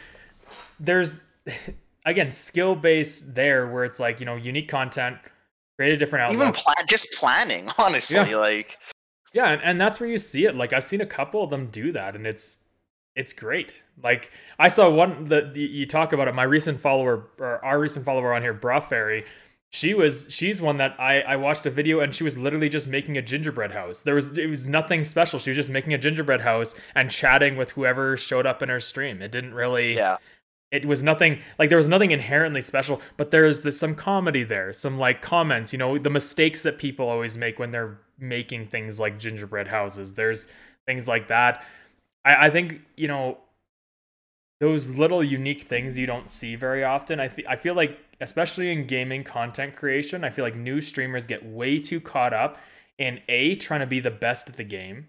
[0.81, 1.21] there's
[2.05, 5.19] again skill base there where it's like, you know, unique content,
[5.79, 6.33] create a different.
[6.33, 8.37] Even plan just planning, honestly, yeah.
[8.37, 8.77] like
[9.35, 10.55] Yeah, and, and that's where you see it.
[10.55, 12.65] Like I've seen a couple of them do that and it's
[13.17, 13.83] it's great.
[14.03, 16.35] Like I saw one that you talk about it.
[16.35, 19.25] My recent follower or our recent follower on here, Bra Fairy,
[19.71, 22.89] she was she's one that I I watched a video and she was literally just
[22.89, 24.03] making a gingerbread house.
[24.03, 25.41] There was it was nothing special.
[25.41, 28.81] She was just making a gingerbread house and chatting with whoever showed up in her
[28.81, 29.21] stream.
[29.21, 30.19] It didn't really Yeah.
[30.71, 34.73] It was nothing like there was nothing inherently special, but there's this some comedy there,
[34.73, 39.01] some like comments, you know, the mistakes that people always make when they're making things
[39.01, 40.15] like gingerbread houses.
[40.15, 40.49] There's
[40.87, 41.65] things like that.
[42.25, 43.39] I, I think, you know,
[44.61, 47.21] those little unique things you don't see very often.
[47.21, 51.27] I, fe- I feel like especially in gaming content creation, I feel like new streamers
[51.27, 52.59] get way too caught up
[52.99, 55.09] in A, trying to be the best at the game.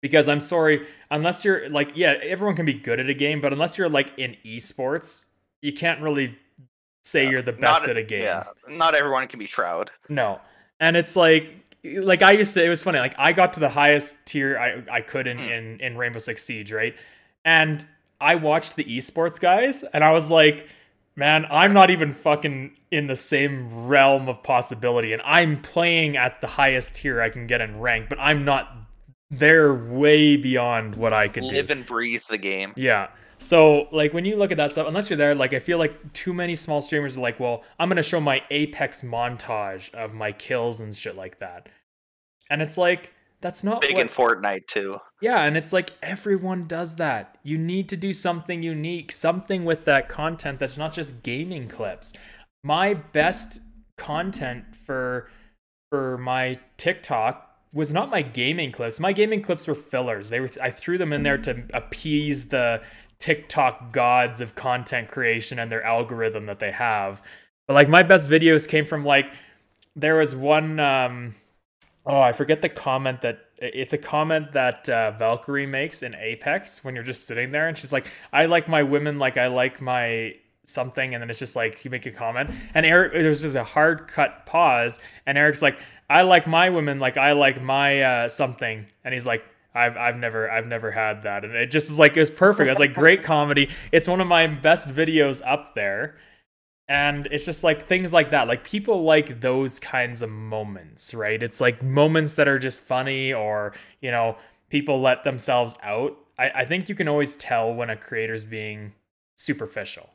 [0.00, 3.52] Because I'm sorry, unless you're like, yeah, everyone can be good at a game, but
[3.52, 5.26] unless you're like in esports,
[5.60, 6.38] you can't really
[7.04, 8.22] say yeah, you're the best at a game.
[8.22, 9.90] Yeah, not everyone can be Shroud.
[10.08, 10.40] No.
[10.78, 12.98] And it's like, like I used to, it was funny.
[12.98, 15.50] Like I got to the highest tier I, I could in, mm.
[15.50, 16.94] in, in Rainbow Six Siege, right?
[17.44, 17.84] And
[18.20, 20.68] I watched the esports guys and I was like,
[21.16, 25.12] man, I'm not even fucking in the same realm of possibility.
[25.12, 28.68] And I'm playing at the highest tier I can get in rank, but I'm not
[29.30, 31.56] there way beyond what I could Live do.
[31.56, 32.72] Live and breathe the game.
[32.76, 33.08] Yeah.
[33.40, 36.12] So, like, when you look at that stuff, unless you're there, like, I feel like
[36.12, 40.12] too many small streamers are like, well, I'm going to show my Apex montage of
[40.12, 41.70] my kills and shit like that.
[42.50, 44.02] And it's like, that's not big what...
[44.02, 44.98] in Fortnite too.
[45.22, 47.38] Yeah, and it's like everyone does that.
[47.42, 52.12] You need to do something unique, something with that content that's not just gaming clips.
[52.62, 53.60] My best
[53.96, 55.30] content for
[55.88, 59.00] for my TikTok was not my gaming clips.
[59.00, 60.28] My gaming clips were fillers.
[60.28, 61.44] They were I threw them in there mm.
[61.44, 62.82] to appease the
[63.20, 67.22] TikTok gods of content creation and their algorithm that they have.
[67.68, 69.30] But like my best videos came from like
[69.94, 71.34] there was one um
[72.06, 76.82] Oh, I forget the comment that it's a comment that uh, Valkyrie makes in Apex
[76.82, 79.82] when you're just sitting there, and she's like, "I like my women like I like
[79.82, 83.56] my something," and then it's just like you make a comment, and Eric, there's just
[83.56, 85.78] a hard cut pause, and Eric's like,
[86.08, 90.16] "I like my women like I like my uh, something," and he's like, I've I've
[90.16, 92.68] never I've never had that, and it just is like it was perfect.
[92.70, 93.70] It's like great comedy.
[93.92, 96.16] It's one of my best videos up there.
[96.88, 98.48] And it's just like things like that.
[98.48, 101.40] Like people like those kinds of moments, right?
[101.40, 104.36] It's like moments that are just funny or, you know,
[104.70, 106.18] people let themselves out.
[106.36, 108.94] I, I think you can always tell when a creator's being
[109.36, 110.10] superficial.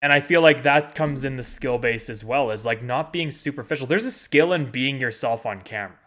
[0.00, 3.12] And I feel like that comes in the skill base as well, as like not
[3.12, 3.86] being superficial.
[3.86, 5.99] There's a skill in being yourself on camera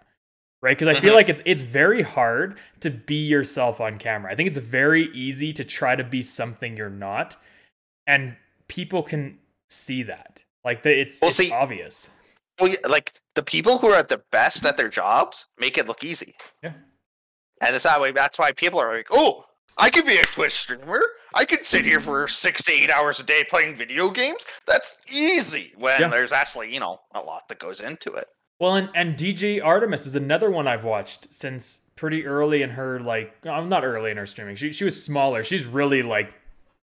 [0.63, 1.17] right because i feel mm-hmm.
[1.17, 5.52] like it's it's very hard to be yourself on camera i think it's very easy
[5.52, 7.38] to try to be something you're not
[8.08, 8.36] and
[8.67, 9.38] people can
[9.69, 10.43] see that.
[10.63, 12.10] Like the, it's, well, it's see, obvious.
[12.60, 15.88] Well, yeah, like the people who are at the best at their jobs make it
[15.88, 16.36] look easy.
[16.62, 16.73] Yeah.
[17.62, 18.12] And it's that way.
[18.12, 19.45] That's why people are like, "Oh,
[19.78, 21.02] I could be a Twitch streamer.
[21.34, 24.46] I could sit here for six to eight hours a day playing video games.
[24.67, 26.08] That's easy." When yeah.
[26.10, 28.27] there's actually, you know, a lot that goes into it.
[28.60, 32.99] Well, and, and DJ Artemis is another one I've watched since pretty early in her
[32.99, 34.56] like, I'm not early in her streaming.
[34.56, 35.43] She she was smaller.
[35.43, 36.33] She's really like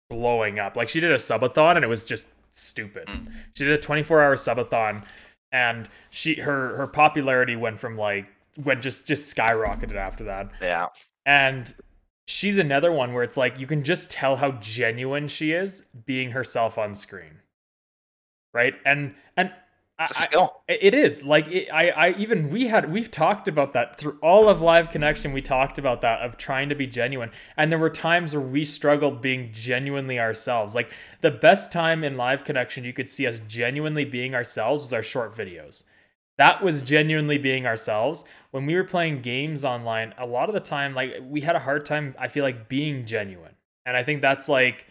[0.10, 0.76] blowing up.
[0.76, 3.08] Like she did a subathon and it was just stupid.
[3.08, 3.32] Mm.
[3.54, 5.06] She did a 24 hour subathon
[5.52, 8.28] and she her her popularity went from like
[8.64, 10.52] went just just skyrocketed after that.
[10.62, 10.88] Yeah.
[11.26, 11.74] And
[12.28, 16.32] she's another one where it's like you can just tell how genuine she is being
[16.32, 17.40] herself on screen.
[18.54, 18.76] Right?
[18.86, 19.52] And and
[20.00, 20.62] it's a skill.
[20.70, 24.18] I, it is like it, I, I even we had we've talked about that through
[24.22, 25.34] all of live connection.
[25.34, 28.64] We talked about that of trying to be genuine, and there were times where we
[28.64, 30.76] struggled being genuinely ourselves.
[30.76, 30.92] Like
[31.22, 35.04] the best time in live connection you could see us genuinely being ourselves was our
[35.04, 35.84] short videos.
[36.38, 38.24] That was genuinely being ourselves.
[38.52, 41.60] When we were playing games online, a lot of the time, like we had a
[41.60, 42.14] hard time.
[42.20, 44.86] I feel like being genuine, and I think that's like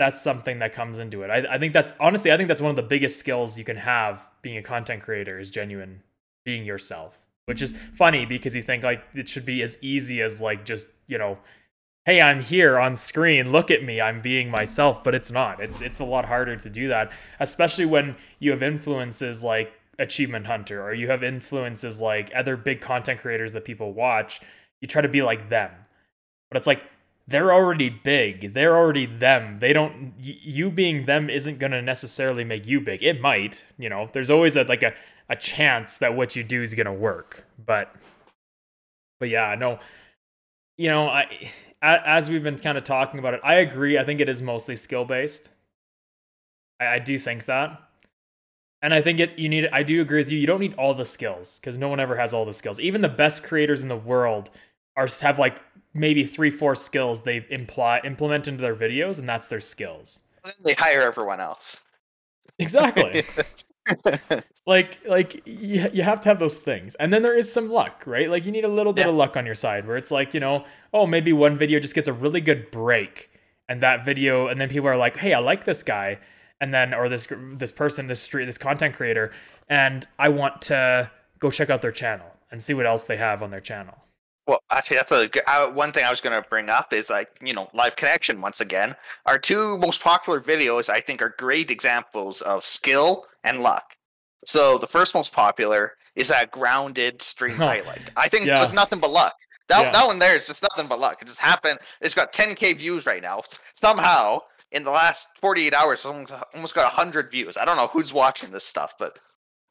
[0.00, 1.30] that's something that comes into it.
[1.30, 3.76] I, I think that's honestly, I think that's one of the biggest skills you can
[3.76, 6.02] have being a content creator is genuine
[6.42, 10.40] being yourself, which is funny because you think like it should be as easy as
[10.40, 11.36] like just, you know,
[12.06, 15.60] hey, I'm here on screen, look at me, I'm being myself, but it's not.
[15.60, 20.46] It's it's a lot harder to do that, especially when you have influences like Achievement
[20.46, 24.40] Hunter or you have influences like other big content creators that people watch.
[24.80, 25.70] You try to be like them.
[26.50, 26.82] But it's like
[27.28, 28.54] they're already big.
[28.54, 29.58] They're already them.
[29.60, 33.02] They don't you being them isn't going to necessarily make you big.
[33.02, 34.08] It might, you know.
[34.12, 34.94] There's always a like a
[35.28, 37.46] a chance that what you do is going to work.
[37.64, 37.94] But
[39.20, 39.78] but yeah, no.
[40.76, 41.50] You know, I
[41.82, 43.98] as we've been kind of talking about it, I agree.
[43.98, 45.50] I think it is mostly skill based.
[46.80, 47.80] I, I do think that.
[48.82, 50.38] And I think it you need I do agree with you.
[50.38, 52.80] You don't need all the skills because no one ever has all the skills.
[52.80, 54.50] Even the best creators in the world
[55.00, 55.62] are have like
[55.94, 60.22] maybe three, four skills they imply implement into their videos, and that's their skills.
[60.62, 61.82] They hire everyone else.
[62.58, 63.24] Exactly.
[64.66, 68.02] like like you, you have to have those things and then there is some luck
[68.06, 69.08] right like you need a little bit yeah.
[69.08, 71.94] of luck on your side where it's like you know oh maybe one video just
[71.94, 73.30] gets a really good break
[73.68, 76.18] and that video and then people are like hey i like this guy
[76.60, 79.32] and then or this this person this street this content creator
[79.68, 83.42] and i want to go check out their channel and see what else they have
[83.42, 84.04] on their channel
[84.50, 87.08] well, actually, that's a good, uh, one thing I was going to bring up is
[87.08, 88.96] like you know live connection once again.
[89.26, 93.94] Our two most popular videos, I think, are great examples of skill and luck.
[94.44, 98.10] So the first most popular is that grounded stream highlight.
[98.16, 98.58] I think yeah.
[98.58, 99.34] it was nothing but luck.
[99.68, 99.92] That, yeah.
[99.92, 101.22] that one there is just nothing but luck.
[101.22, 101.78] It just happened.
[102.00, 103.42] It's got 10k views right now.
[103.80, 104.40] Somehow,
[104.72, 107.56] in the last 48 hours, almost got 100 views.
[107.56, 109.20] I don't know who's watching this stuff, but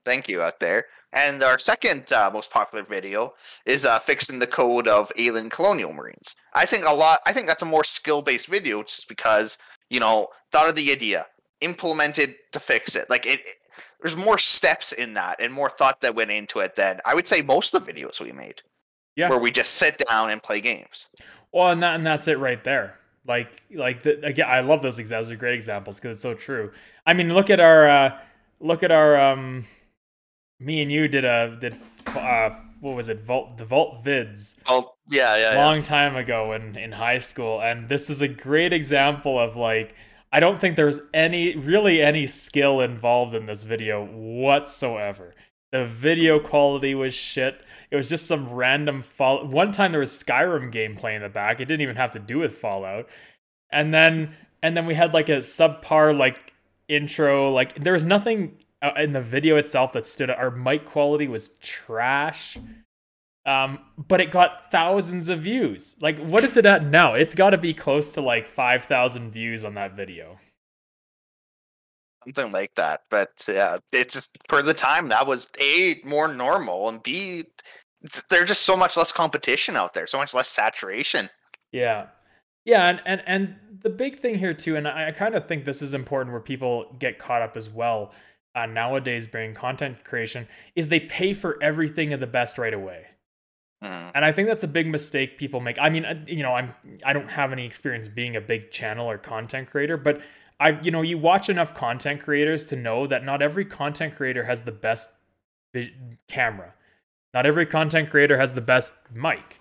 [0.05, 0.86] thank you out there.
[1.12, 3.34] And our second uh, most popular video
[3.66, 6.36] is uh, fixing the code of alien colonial marines.
[6.53, 7.22] I think a lot.
[7.26, 9.57] I think that's a more skill-based video, just because
[9.89, 11.26] you know thought of the idea,
[11.62, 13.10] implemented to fix it.
[13.10, 13.55] Like it, it,
[14.01, 17.28] there's more steps in that and more thought that went into it than I would
[17.28, 18.62] say most of the videos we made.
[19.16, 19.30] Yeah.
[19.30, 21.07] Where we just sit down and play games.
[21.51, 22.99] Well, and that and that's it right there.
[23.28, 25.28] Like like the, again, I love those examples.
[25.28, 26.72] Those are great examples because it's so true.
[27.05, 28.20] I mean, look at our uh,
[28.60, 29.66] look at our um
[30.60, 31.76] me and you did a did
[32.07, 32.49] uh
[32.82, 33.22] what was it?
[33.22, 34.60] Vault the vault vids.
[34.68, 35.84] Oh yeah yeah long yeah.
[35.84, 39.95] time ago in in high school and this is a great example of like
[40.32, 45.36] i don't think there's any really any skill involved in this video whatsoever.
[45.72, 47.62] The video quality was shit.
[47.91, 51.60] It was just some random fall one time there was skyrim gameplay in the back.
[51.60, 53.07] It didn't even have to do with fallout.
[53.72, 56.53] And then and then we had like a subpar like
[56.88, 58.57] intro like there was nothing
[58.97, 62.57] in the video itself that stood our mic quality was trash.
[63.45, 65.97] Um but it got thousands of views.
[66.01, 67.13] Like what is it at now?
[67.13, 70.38] It's got to be close to like 5000 views on that video.
[72.23, 76.89] Something like that but yeah it's just for the time that was a more normal
[76.89, 77.45] and b
[78.30, 81.30] there's just so much less competition out there so much less saturation.
[81.71, 82.07] Yeah.
[82.65, 85.65] Yeah and and, and the big thing here too and i, I kind of think
[85.65, 88.11] this is important where people get caught up as well
[88.60, 93.07] uh, nowadays bring content creation is they pay for everything of the best right away.
[93.84, 94.12] Mm.
[94.14, 95.78] And I think that's a big mistake people make.
[95.80, 96.74] I mean, uh, you know, I'm
[97.05, 100.22] I don't have any experience being a big channel or content creator, but
[100.60, 104.43] I you know, you watch enough content creators to know that not every content creator
[104.43, 105.14] has the best
[106.28, 106.74] camera.
[107.34, 109.60] Not every content creator has the best mic.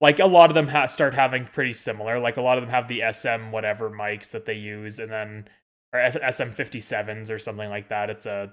[0.00, 2.18] Like a lot of them ha- start having pretty similar.
[2.18, 5.48] Like a lot of them have the SM whatever mics that they use, and then
[5.92, 8.10] or SM57s or something like that.
[8.10, 8.52] It's a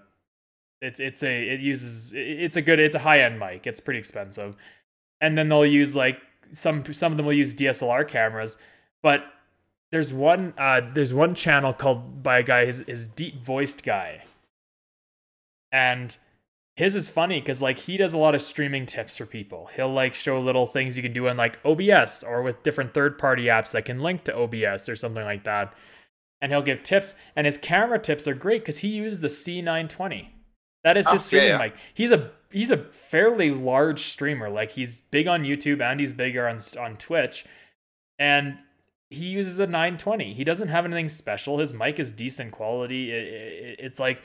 [0.81, 3.67] it's it's a it uses it's a good it's a high end mic.
[3.67, 4.55] It's pretty expensive.
[5.21, 6.19] And then they'll use like
[6.53, 8.57] some some of them will use DSLR cameras,
[9.01, 9.25] but
[9.91, 14.23] there's one uh there's one channel called by a guy his his deep voiced guy.
[15.71, 16.15] And
[16.75, 19.69] his is funny because like he does a lot of streaming tips for people.
[19.75, 23.17] He'll like show little things you can do on like OBS or with different third
[23.17, 25.73] party apps that can link to OBS or something like that
[26.41, 27.15] and he'll give tips.
[27.35, 30.27] And his camera tips are great because he uses a C920.
[30.83, 31.65] That is his oh, streaming yeah, yeah.
[31.65, 31.75] mic.
[31.93, 34.49] He's a he's a fairly large streamer.
[34.49, 37.45] Like he's big on YouTube and he's bigger on on Twitch.
[38.17, 38.59] and
[39.09, 40.33] he uses a 920.
[40.33, 41.57] He doesn't have anything special.
[41.57, 43.11] His mic is decent quality.
[43.11, 44.21] It, it, it's like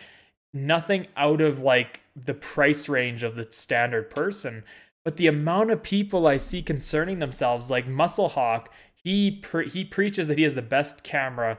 [0.52, 4.62] nothing out of like the price range of the standard person.
[5.04, 9.84] But the amount of people I see concerning themselves, like Muscle Hawk, he pre- he
[9.84, 11.58] preaches that he has the best camera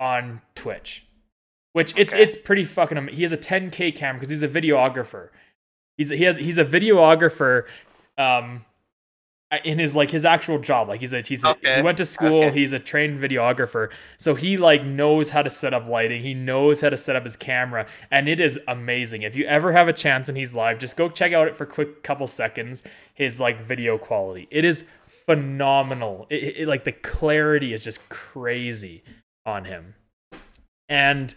[0.00, 1.04] on Twitch,
[1.72, 2.22] which it's Okay.
[2.22, 2.96] it's pretty fucking.
[2.98, 5.28] am- He has a 10k camera because he's a videographer.
[5.96, 7.64] He's he has he's a videographer.
[8.18, 8.64] Um,
[9.62, 12.04] in his like his actual job like he's a he's a, Okay, he went to
[12.04, 12.50] school okay.
[12.50, 16.80] he's a trained videographer so he like knows how to set up lighting he knows
[16.80, 19.92] how to set up his camera and it is amazing if you ever have a
[19.92, 22.82] chance and he's live just go check out it for a quick couple seconds
[23.14, 29.04] his like video quality it is phenomenal it- it- like the clarity is just crazy
[29.46, 29.94] on him.
[30.88, 31.34] And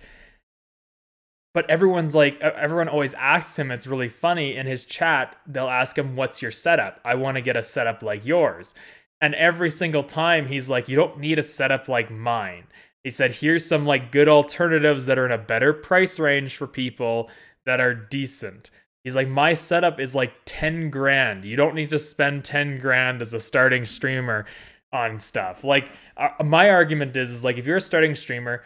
[1.53, 5.97] but everyone's like everyone always asks him it's really funny in his chat they'll ask
[5.97, 6.99] him what's your setup?
[7.05, 8.75] I want to get a setup like yours.
[9.21, 12.65] And every single time he's like you don't need a setup like mine.
[13.03, 16.67] He said here's some like good alternatives that are in a better price range for
[16.67, 17.29] people
[17.65, 18.69] that are decent.
[19.03, 21.45] He's like my setup is like 10 grand.
[21.45, 24.45] You don't need to spend 10 grand as a starting streamer
[24.91, 25.63] on stuff.
[25.63, 28.63] Like uh, my argument is is like if you're a starting streamer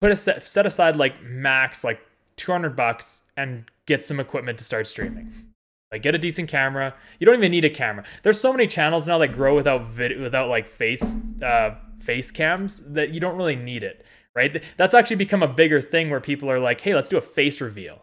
[0.00, 2.00] put a set, set aside like max like
[2.36, 5.32] 200 bucks and get some equipment to start streaming.
[5.92, 6.94] Like get a decent camera.
[7.18, 8.04] You don't even need a camera.
[8.22, 12.92] There's so many channels now that grow without vid- without like face uh face cams
[12.92, 14.04] that you don't really need it
[14.36, 14.64] right?
[14.76, 17.60] That's actually become a bigger thing where people are like hey let's do a face
[17.60, 18.02] reveal.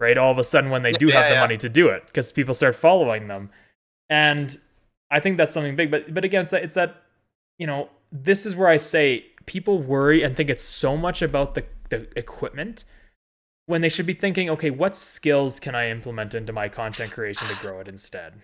[0.00, 0.18] Right?
[0.18, 1.40] All of a sudden when they do have Yeah, the yeah.
[1.40, 3.50] money to do it because people start following them.
[4.10, 4.56] And
[5.10, 7.02] i think that's something big but but again it's that, it's that
[7.58, 11.54] you know this is where i say people worry and think it's so much about
[11.54, 12.84] the, the equipment
[13.66, 17.46] when they should be thinking okay what skills can i implement into my content creation
[17.48, 18.34] to grow it instead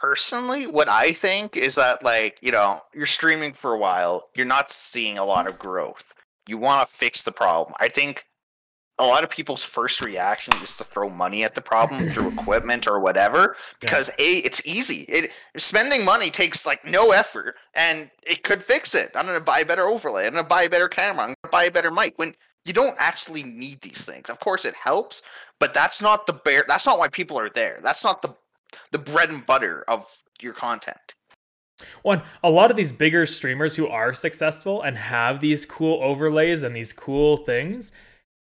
[0.00, 4.46] Personally, what I think is that like, you know, you're streaming for a while, you're
[4.46, 6.14] not seeing a lot of growth.
[6.48, 7.74] You want to fix the problem.
[7.78, 8.24] I think
[9.00, 12.86] a lot of people's first reaction is to throw money at the problem through equipment
[12.86, 15.02] or whatever because a it's easy.
[15.08, 19.10] It spending money takes like no effort and it could fix it.
[19.14, 20.26] I'm going to buy a better overlay.
[20.26, 21.22] I'm going to buy a better camera.
[21.22, 22.34] I'm going to buy a better mic when
[22.66, 24.28] you don't actually need these things.
[24.28, 25.22] Of course it helps,
[25.58, 27.80] but that's not the bare that's not why people are there.
[27.82, 28.36] That's not the
[28.92, 30.06] the bread and butter of
[30.42, 31.14] your content.
[32.02, 36.62] one a lot of these bigger streamers who are successful and have these cool overlays
[36.62, 37.92] and these cool things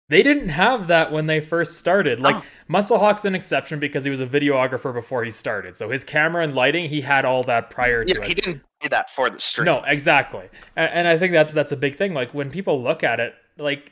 [0.10, 2.43] they didn't have that when they first started like Oh.
[2.68, 6.43] muscle hawk's an exception because he was a videographer before he started so his camera
[6.43, 9.30] and lighting he had all that prior to Yeah, it he didn't do that for
[9.30, 9.66] the stream.
[9.66, 10.49] No, exactly.
[10.76, 12.14] And, and I think that's that's a big thing.
[12.14, 13.91] Like when people look at it, like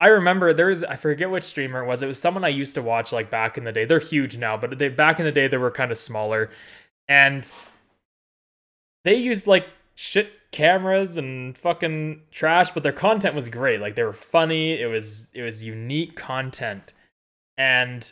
[0.00, 2.02] I remember there was I forget which streamer it was.
[2.02, 3.84] It was someone I used to watch like back in the day.
[3.84, 6.50] They're huge now, but they back in the day they were kind of smaller.
[7.08, 7.48] And
[9.04, 13.80] they used like shit cameras and fucking trash, but their content was great.
[13.80, 14.80] Like they were funny.
[14.80, 16.92] It was it was unique content.
[17.58, 18.10] And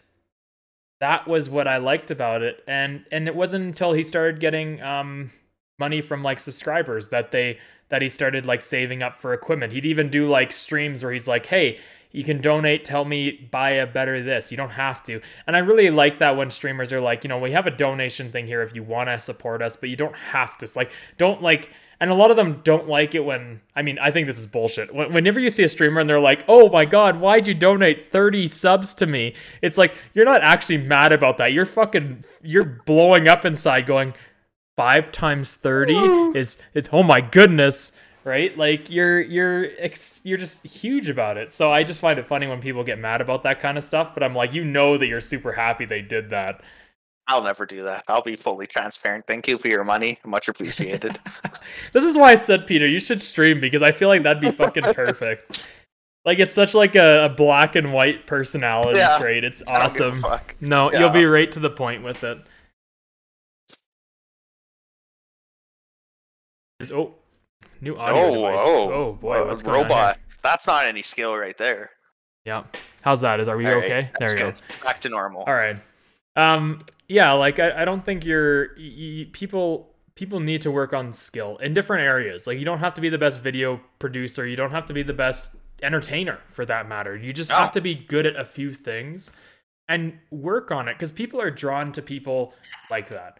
[1.01, 2.65] that was what I liked about it.
[2.67, 5.31] And and it wasn't until he started getting um
[5.79, 9.73] money from like subscribers that they that he started like saving up for equipment.
[9.73, 11.79] He'd even do like streams where he's like, "Hey,
[12.11, 14.51] you can donate, tell me buy a better this.
[14.51, 17.39] You don't have to." And I really like that when streamers are like, "You know,
[17.39, 20.17] we have a donation thing here if you want to support us, but you don't
[20.17, 21.71] have to." Like don't like
[22.03, 24.47] and a lot of them don't like it when I mean, I think this is
[24.47, 24.93] bullshit.
[24.93, 28.49] Whenever you see a streamer and they're like, "Oh my god, why'd you donate 30
[28.49, 31.53] subs to me?" It's like you're not actually mad about that.
[31.53, 34.15] You're fucking you're blowing up inside going,
[34.77, 35.95] five times 30
[36.35, 37.93] is is oh my goodness
[38.25, 42.27] right like you're you're ex- you're just huge about it so i just find it
[42.27, 44.97] funny when people get mad about that kind of stuff but i'm like you know
[44.97, 46.63] that you're super happy they did that
[47.29, 48.05] I'll never do that.
[48.09, 49.27] I'll be fully transparent.
[49.29, 50.19] Thank you for your money.
[50.25, 51.19] Much appreciated.
[51.93, 54.51] this is why i said peter you should stream because i feel like that'd be
[54.51, 55.69] fucking perfect
[56.25, 59.19] like it's such like a, a black and white personality Yeah.
[59.19, 61.01] trait it's I don't give a awesome no Yeah.
[61.01, 62.39] you'll be right to the point with it
[66.81, 67.15] is oh
[67.81, 69.97] new audio Oh, device oh, oh boy uh, what's going on here?
[69.97, 70.19] robot.
[70.43, 71.91] That's not any skill right there.
[72.45, 72.65] Yeah.
[73.03, 73.39] How's that?
[73.39, 74.11] Is are we All right, okay?
[74.19, 74.59] that's There we go.
[74.83, 75.43] Back to normal.
[75.47, 75.77] All right.
[76.35, 76.81] Um.
[77.09, 77.33] Yeah.
[77.33, 78.95] Like I, I don't think you're y-
[79.25, 79.89] y- people.
[80.15, 82.47] People need to work on skill in different areas.
[82.47, 84.47] Like you don't have to be the best video producer.
[84.47, 87.17] You don't have to be the best entertainer for that matter.
[87.17, 87.57] You just No.
[87.57, 89.33] have to be good at a few things
[89.89, 92.53] and work on it because people are drawn to people
[92.91, 93.39] like that.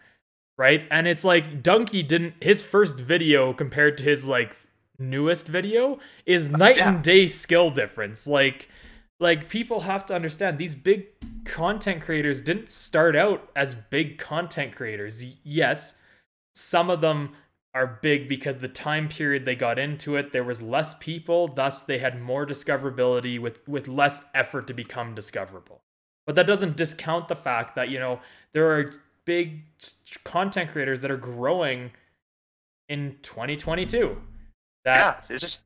[0.57, 0.87] Right?
[0.91, 4.57] And it's like Dunkey didn't his first video compared to his like
[4.99, 6.95] newest video is uh, night Yeah.
[6.95, 8.27] and day skill difference.
[8.27, 8.71] Like
[9.23, 11.07] like people have to understand these big
[11.45, 15.25] content creators didn't start out as big content creators.
[15.45, 16.01] Yes,
[16.55, 17.35] some of them
[17.73, 21.81] are big because the time period they got into it, there was less people, thus
[21.83, 25.83] they had more discoverability with with less effort to become discoverable.
[26.27, 28.21] But that doesn't discount the fact that, you know,
[28.53, 28.93] there are
[29.25, 29.63] big
[30.25, 31.93] content creators that are growing
[32.89, 34.21] in 2022.
[34.85, 35.63] That yeah, it's just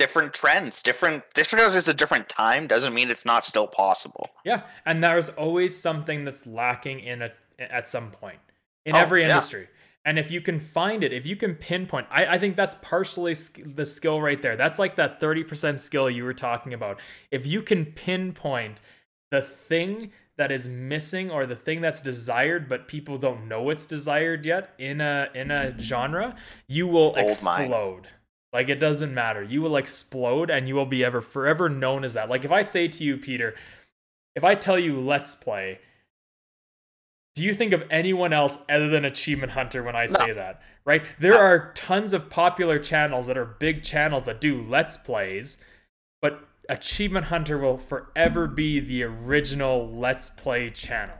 [0.00, 1.22] different trends, different.
[1.36, 4.30] Just because it's a different time doesn't mean it's not still possible.
[4.44, 8.40] Yeah, and there's always something that's lacking in a at some point
[8.84, 9.28] in Oh, every yeah.
[9.28, 9.68] industry.
[10.02, 13.34] And if you can find it, if you can pinpoint, I, I think that's partially
[13.34, 14.56] sk- the skill right there.
[14.56, 16.98] That's like that 30% skill you were talking about.
[17.30, 18.80] If you can pinpoint
[19.30, 23.84] the thing that is missing or the thing that's desired but people don't know it's
[23.84, 26.34] desired yet in a in a genre,
[26.66, 27.68] you will explode.
[27.68, 28.06] mine.
[28.52, 29.42] Like it doesn't matter.
[29.42, 32.28] You will explode and you will be ever forever known as that.
[32.28, 33.54] Like if I say to you, Peter,
[34.34, 35.78] if I tell you let's play,
[37.34, 40.60] do you think of anyone else other than Achievement Hunter when I say that?
[40.84, 41.02] Right?
[41.18, 45.58] There are tons of popular channels that are big channels that do let's plays,
[46.20, 51.16] but Achievement Hunter will forever be the original let's play channel,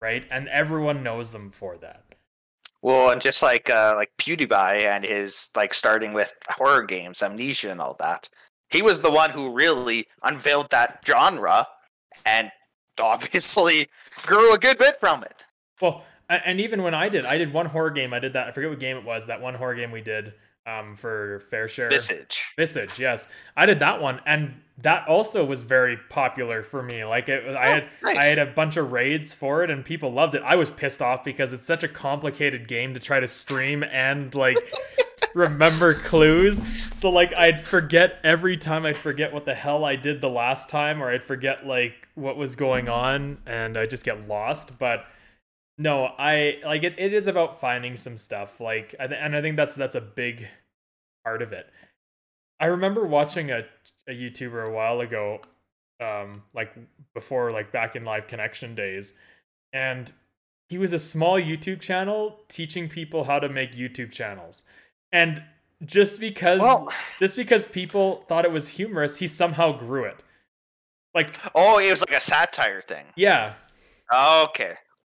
[0.00, 0.24] right?
[0.30, 2.13] And everyone knows them for that.
[2.84, 7.70] Well, and just like uh, like PewDiePie and his like starting with horror games, Amnesia,
[7.70, 8.28] and all that,
[8.68, 11.66] he was the one who really unveiled that genre,
[12.26, 12.52] and
[13.00, 13.88] obviously
[14.24, 15.46] grew a good bit from it.
[15.80, 18.12] Well, and even when I did, I did one horror game.
[18.12, 18.48] I did that.
[18.48, 19.28] I forget what game it was.
[19.28, 20.34] That one horror game we did
[20.66, 21.90] um, for FairShare.
[21.90, 22.42] Visage.
[22.56, 27.04] Visage, yes, I did that one, and that also was very popular for me.
[27.04, 28.16] Like it, was- I Oh, had nice.
[28.16, 30.42] I had a bunch of raids for it, and people loved it.
[30.44, 34.34] I was pissed off because it's such a complicated game to try to stream and
[34.34, 34.58] like
[35.34, 36.60] remember clues.
[36.92, 38.84] So like I'd forget every time.
[38.86, 42.36] I'd forget what the hell I did the last time, or I'd forget like what
[42.36, 44.78] was going on, and I just get lost.
[44.78, 45.04] But
[45.76, 46.94] no, I like it.
[46.98, 48.60] It is about finding some stuff.
[48.60, 50.46] Like, and I think that's that's a big
[51.24, 51.68] part of it.
[52.60, 53.64] I remember watching a
[54.08, 55.40] a YouTuber a while ago,
[56.00, 56.74] um, like
[57.14, 59.14] before, like back in live connection days,
[59.72, 60.12] and
[60.68, 64.64] he was a small YouTube channel teaching people how to make YouTube channels,
[65.10, 65.42] and
[65.84, 70.16] just because Well, just because people thought it was humorous, he somehow grew it.
[71.14, 73.06] Like, oh, it was like a satire thing.
[73.16, 73.54] yeah,
[74.12, 74.74] Okay.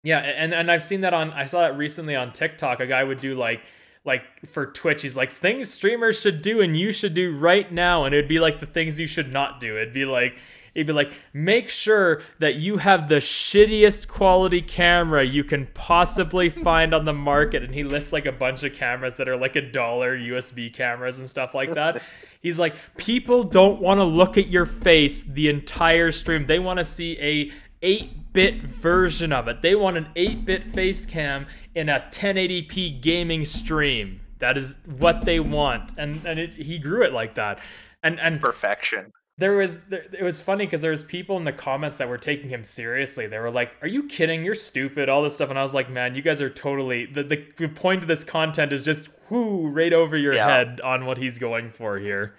[0.07, 2.79] Yeah, and and I've seen that on I saw that recently on TikTok.
[2.79, 3.63] A guy would do like
[4.05, 8.05] like for Twitch, he's like things streamers should do and you should do right now,
[8.05, 9.75] and it'd be like the things you should not do.
[9.77, 10.37] It'd be like
[10.77, 16.49] it'd be like make sure that you have the shittiest quality camera you can possibly
[16.51, 19.57] find on the market, and he lists like a bunch of cameras that are like
[19.57, 22.01] a dollar USB cameras and stuff like that.
[22.41, 26.47] He's like, people don't want to look at your face the entire stream.
[26.47, 27.51] They want to see a
[27.87, 29.63] 8-bit version of it.
[29.63, 34.21] They want an 8-bit face cam in a 1080p gaming stream.
[34.39, 35.93] That is what they want.
[35.97, 37.59] And and it, he grew it like that.
[38.03, 39.11] And and Perfection.
[39.39, 42.19] there was there, it was funny because there was people in the comments that were
[42.19, 43.27] taking him seriously.
[43.27, 44.45] They were like, "Are you kidding?
[44.45, 47.23] You're stupid." All this stuff, and I was like, "Man, you guys are totally the
[47.23, 50.47] the, the point of this content is just whoo right over your Yeah.
[50.49, 52.35] head on what he's going for here."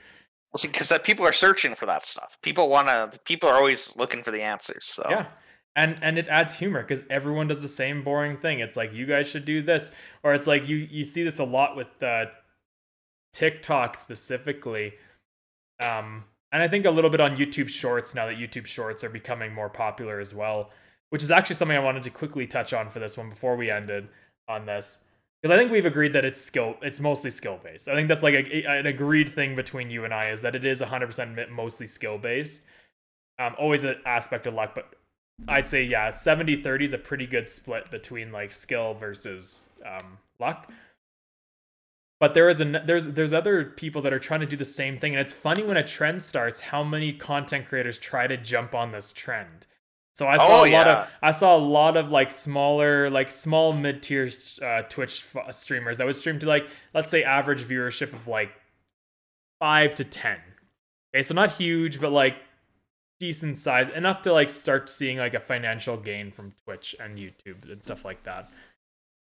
[0.54, 2.38] Because people are searching for that stuff.
[2.42, 3.20] People want to.
[3.26, 4.86] People are always looking for the answers.
[4.86, 5.28] So Yeah.
[5.76, 8.60] And and it adds humor because everyone does the same boring thing.
[8.60, 9.92] It's like you guys should do this,
[10.24, 12.26] or it's like you you see this a lot with uh,
[13.32, 14.94] TikTok specifically,
[15.80, 19.10] um, and I think a little bit on YouTube Shorts now that YouTube Shorts are
[19.10, 20.72] becoming more popular as well.
[21.12, 23.70] Which is actually something I wanted to quickly touch on for this one before we
[23.70, 24.10] ended
[24.48, 25.06] on this,
[25.42, 26.78] because I think we've agreed that it's skill.
[26.82, 27.88] It's mostly skill based.
[27.88, 30.66] I think that's like a, an agreed thing between you and I is that it
[30.66, 32.64] is 100% mostly skill based.
[33.40, 34.94] Um, always an aspect of luck, but
[35.48, 40.18] I'd say yeah, 70 30 is a pretty good split between like skill versus um,
[40.40, 40.72] luck.
[42.20, 44.98] But there is a there's there's other people that are trying to do the same
[44.98, 48.74] thing, and it's funny when a trend starts how many content creators try to jump
[48.74, 49.68] on this trend.
[50.18, 51.02] So I saw Oh, a lot yeah.
[51.04, 54.28] of I saw a lot of like smaller like small mid tier
[54.64, 58.50] uh, Twitch f- streamers that would stream to like let's say average viewership of like
[59.60, 60.40] five to ten.
[61.14, 62.36] Okay, so not huge, but like
[63.20, 67.72] decent size enough to like start seeing like a financial gain from Twitch and YouTube
[67.72, 68.50] and stuff like that.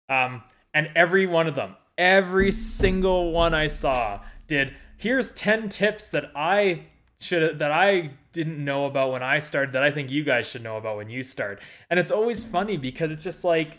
[0.08, 0.42] Um,
[0.74, 4.74] and every one of them, every single one I saw did.
[4.96, 6.86] Here's ten tips that I
[7.20, 10.62] should that I didn't know about when I started that I think you guys should
[10.62, 11.60] know about when you start.
[11.88, 13.78] And it's always funny because it's just like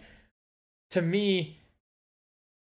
[0.91, 1.57] to me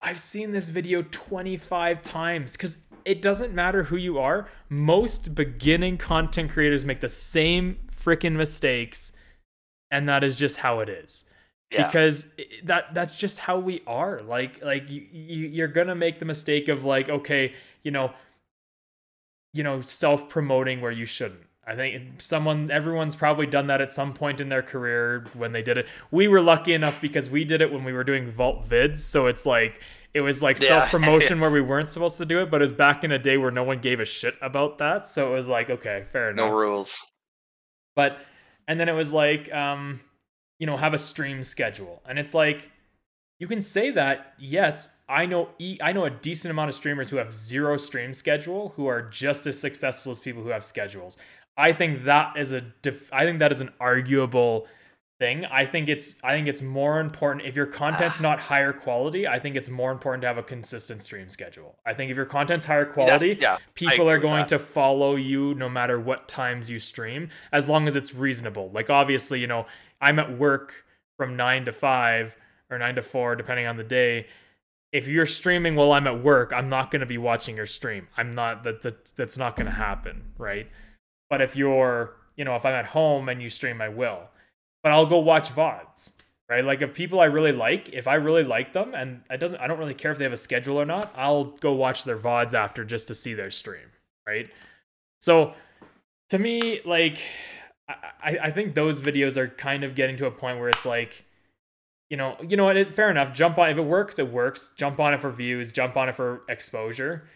[0.02, 4.50] I've seen this video 25 times cuz it doesn't matter who you are.
[4.70, 9.16] Most beginning content creators make the same freaking mistakes
[9.90, 11.26] and that is just how it is.
[11.72, 11.86] yeah.
[11.88, 16.26] because that that's just how we are like like you, you you're gonna make the
[16.26, 17.54] mistake of like okay
[17.84, 18.12] you know
[19.54, 23.92] you know self promoting where you shouldn't I think someone, everyone's probably done that at
[23.92, 25.88] some point in their career when they did it.
[26.12, 29.00] We were lucky enough because we did it when we were doing Vault Vids.
[29.00, 29.82] So it's like,
[30.14, 30.68] it was like yeah.
[30.68, 33.20] self promotion where we weren't supposed to do it, but it was back in a
[33.20, 35.10] day where no one gave a shit about that.
[35.10, 36.50] So it was like, okay, fair enough.
[36.50, 37.06] No rules.
[37.98, 38.18] But,
[38.66, 40.00] and then it was like, um,
[40.60, 42.02] you know, have a stream schedule.
[42.08, 42.72] And it's like,
[43.40, 45.50] you can say that, yes, I know
[45.82, 49.48] I know a decent amount of streamers who have zero stream schedule who are just
[49.48, 51.18] as successful as people who have schedules.
[51.56, 54.68] I think that is a def- I think that is an arguable
[55.20, 55.46] thing.
[55.46, 59.28] I think it's I think it's more important if your content's not higher quality.
[59.28, 61.78] I think it's more important to have a consistent stream schedule.
[61.86, 65.70] I think if your content's higher quality, yeah, people are going to follow you no
[65.70, 68.70] matter what times you stream, as long as it's reasonable.
[68.72, 69.66] Like obviously, you know,
[70.02, 70.86] I'm at work
[71.18, 72.36] from nine to five
[72.70, 74.28] or nine to four, depending on the day.
[74.92, 78.08] If you're streaming while I'm at work, I'm not going to be watching your stream.
[78.16, 80.70] I'm not that, that that's not going to happen, right?
[81.30, 84.30] But if you're, you know, if I'm at home and you stream, I will.
[84.84, 86.14] But I'll go watch VODs,
[86.50, 86.64] right?
[86.64, 89.68] Like if people I really like, if I really like them and it doesn't I
[89.68, 92.54] don't really care if they have a schedule or not, I'll go watch their VODs
[92.54, 93.90] after just to see their stream,
[94.26, 94.50] right?
[95.20, 95.54] So
[96.30, 97.20] to me, like
[97.90, 101.26] I, I think those videos are kind of getting to a point where it's like,
[102.10, 103.34] you know, you know what, it, fair enough.
[103.34, 104.74] Jump on if it works, it works.
[104.78, 107.28] Jump on it for views, jump on it for exposure.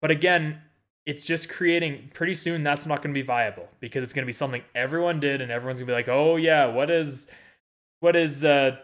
[0.00, 0.60] But again,
[1.06, 4.26] it's just creating pretty soon that's not going to be viable because it's going to
[4.26, 7.30] be something everyone did and everyone's going to be like oh yeah what is
[8.00, 8.76] what is uh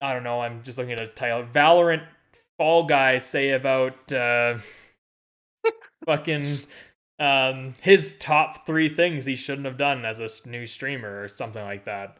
[0.00, 2.04] i don't know i'm just looking at a title valorant
[2.58, 4.58] fall guy say about uh
[6.06, 6.58] fucking
[7.18, 11.64] um his top three things he shouldn't have done as a new streamer or something
[11.64, 12.18] like that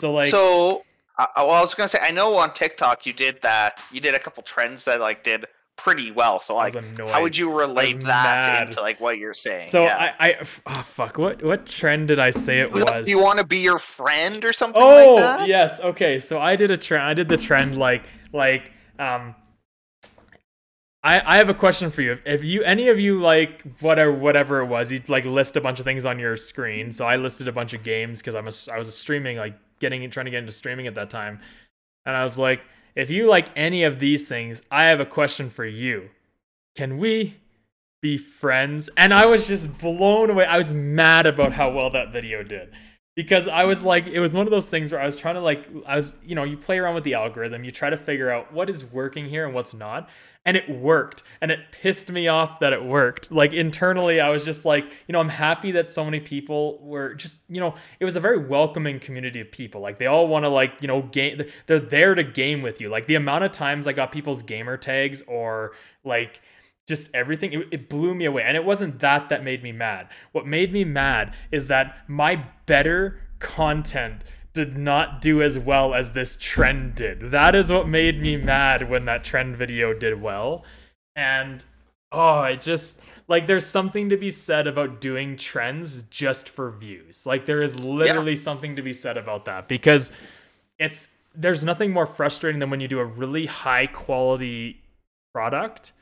[0.00, 0.82] so like so
[1.18, 3.78] uh, well, I was gonna say I know on TikTok you did that.
[3.92, 5.46] You did a couple trends that like did
[5.76, 6.40] pretty well.
[6.40, 6.74] So like,
[7.08, 8.68] how would you relate that mad.
[8.68, 9.68] into like what you're saying?
[9.68, 10.14] So yeah.
[10.18, 10.36] I, I
[10.66, 13.08] oh fuck, what what trend did I say it was?
[13.08, 14.80] You want to be your friend or something?
[14.82, 16.18] Oh like yes, okay.
[16.20, 17.04] So I did a trend.
[17.04, 19.34] I did the trend like like um.
[21.02, 22.18] I, I have a question for you.
[22.26, 25.78] If you any of you like whatever whatever it was, you like list a bunch
[25.78, 26.92] of things on your screen.
[26.92, 30.08] So I listed a bunch of games because I'm a, I was streaming like getting
[30.10, 31.40] trying to get into streaming at that time,
[32.06, 32.60] and I was like,
[32.94, 36.10] if you like any of these things, I have a question for you.
[36.76, 37.36] Can we
[38.02, 38.88] be friends?
[38.96, 40.44] And I was just blown away.
[40.44, 42.72] I was mad about how well that video did.
[43.20, 45.42] Because I was like, it was one of those things where I was trying to
[45.42, 48.30] like, I was, you know, you play around with the algorithm, you try to figure
[48.30, 50.08] out what is working here and what's not
[50.46, 53.30] and it worked and it pissed me off that it worked.
[53.30, 57.14] Like internally i was just like you know i'm happy that so many people were
[57.14, 59.80] just you know it was a very welcoming community of people.
[59.80, 62.88] Like they all want to like you know game they're there to game with you.
[62.88, 65.72] Like the amount of times i got people's gamer tags or
[66.04, 66.40] like
[66.90, 70.06] just everything it, it, blew me away and it wasn't that that made me mad
[70.32, 74.22] what made me mad is that my better content
[74.52, 77.30] did not do as well as this trend did.
[77.30, 80.64] That is what made me mad when that trend video did well.
[81.14, 81.64] And
[82.10, 87.26] oh, it just like there's something to be said about doing trends just for views.
[87.26, 88.38] Like there is literally yeah.
[88.38, 90.12] something to be said about that because
[90.78, 94.82] it's there's nothing more frustrating than when you do a really high quality
[95.32, 95.92] product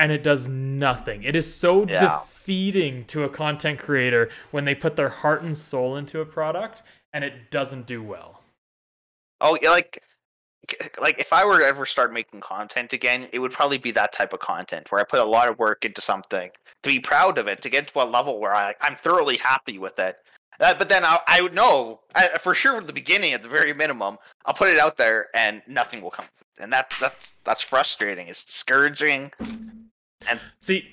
[0.00, 1.22] and it does nothing.
[1.24, 2.00] It is so yeah.
[2.00, 6.82] defeating to a content creator when they put their heart and soul into a product
[7.12, 8.40] and it doesn't do well.
[9.42, 10.02] Oh, like
[11.00, 14.12] like if I were to ever start making content again, it would probably be that
[14.12, 16.50] type of content where I put a lot of work into something
[16.82, 19.78] to be proud of it, to get to a level where I I'm thoroughly happy
[19.78, 20.16] with it.
[20.60, 23.48] Uh, but then I, I would know I, for sure at the beginning, at the
[23.50, 26.26] very minimum, I'll put it out there and nothing will come.
[26.58, 28.28] And that that's that's frustrating.
[28.28, 29.32] It's discouraging.
[30.28, 30.92] And see,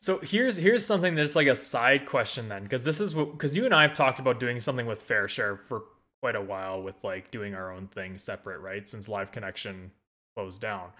[0.00, 3.56] so here's here's something that's like a side question then, because this is what because
[3.56, 5.82] you and I have talked about doing something with FairShare for
[6.20, 8.88] quite a while with like doing our own thing separate, right?
[8.88, 9.92] Since Live Connection
[10.36, 10.90] closed down.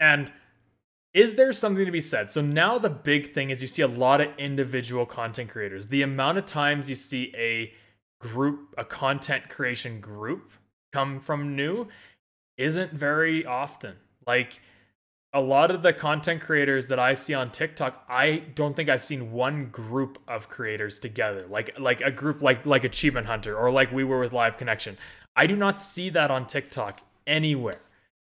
[0.00, 0.32] And
[1.12, 2.30] is there something to be said?
[2.30, 5.86] So now the big thing is you see a lot of individual content creators.
[5.86, 7.72] The amount of times you see a
[8.20, 10.50] group, a content creation group
[10.92, 11.86] come from new
[12.56, 13.96] isn't very often.
[14.26, 14.60] Like
[15.34, 19.02] a lot of the content creators that I see on TikTok, I don't think I've
[19.02, 23.72] seen one group of creators together, like like a group like like Achievement Hunter or
[23.72, 24.96] like we were with Live Connection.
[25.34, 27.80] I do not see that on TikTok anywhere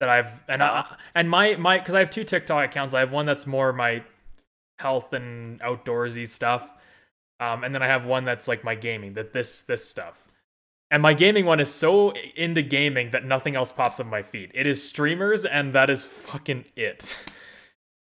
[0.01, 2.95] that I've and I, and my my because I have two TikTok accounts.
[2.95, 4.03] I have one that's more my
[4.81, 6.73] health and outdoorsy stuff,
[7.39, 10.28] um, and then I have one that's like my gaming that this this stuff.
[10.91, 14.51] And my gaming one is so into gaming that nothing else pops up my feed.
[14.55, 17.17] It is streamers, and that is fucking it.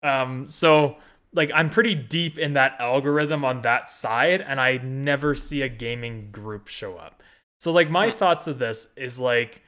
[0.04, 0.98] um, so
[1.34, 5.70] like I'm pretty deep in that algorithm on that side, and I never see a
[5.70, 7.24] gaming group show up.
[7.60, 9.64] So like my thoughts of this is like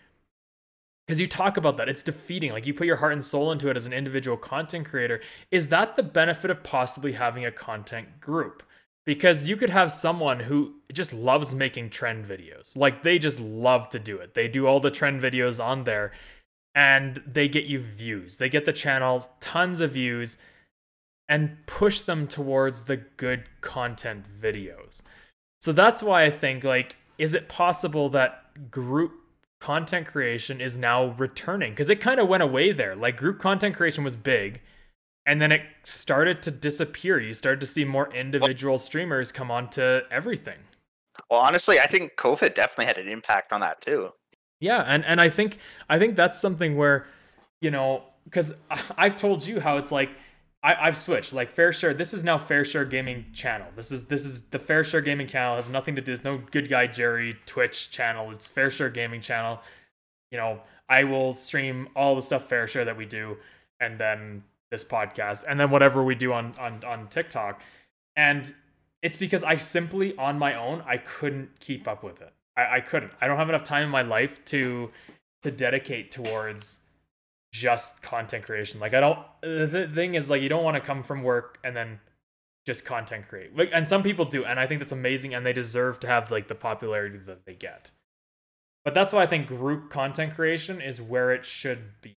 [1.07, 3.67] because you talk about that it's defeating like you put your heart and soul into
[3.67, 8.21] it as an individual content creator is that the benefit of possibly having a content
[8.21, 8.61] group
[9.05, 12.75] because you could have someone who just loves making trend videos.
[12.75, 14.33] Like they just love to do it.
[14.33, 16.11] They do all the trend videos on there
[16.75, 18.37] and they get you views.
[18.37, 20.37] They get the channels tons of views
[21.27, 25.01] and push them towards the good content videos.
[25.61, 29.11] So that's why i think like is it possible that group
[29.59, 31.71] content creation is now returning?
[31.71, 32.95] Because it kind of went away there.
[32.95, 34.61] Like group content creation was big
[35.25, 37.19] and then it started to disappear.
[37.19, 40.59] You started to see more individual streamers come onto everything.
[41.29, 44.13] Well, honestly, I think COVID definitely had an impact on that too.
[44.59, 45.57] Yeah, and and I think
[45.89, 47.07] I think that's something where,
[47.61, 48.61] you know, because
[48.97, 50.09] I've told you how it's like
[50.61, 54.49] I, have switched like FairShare this is now FairShare gaming channel this is this is
[54.49, 57.91] the FairShare gaming channel it has nothing to do with no good guy jerry twitch
[57.91, 59.61] channel it's FairShare gaming channel
[60.31, 60.59] you know
[60.89, 63.37] i will stream all the stuff FairShare that we do
[63.79, 67.61] and then this podcast and then whatever we do on on on tiktok
[68.15, 68.53] and
[69.01, 72.79] it's because i simply on my own i couldn't keep up with it i, I
[72.81, 74.91] couldn't i don't have enough time in my life to
[75.41, 76.89] to dedicate towards
[77.51, 78.79] just content creation.
[78.79, 81.75] Like I don't the thing is like you don't want to come from work and
[81.75, 81.99] then
[82.65, 83.55] just content create.
[83.55, 86.31] Like and some people do and I think that's amazing and they deserve to have
[86.31, 87.89] like the popularity that they get.
[88.85, 92.15] But that's why I think group content creation is where it should be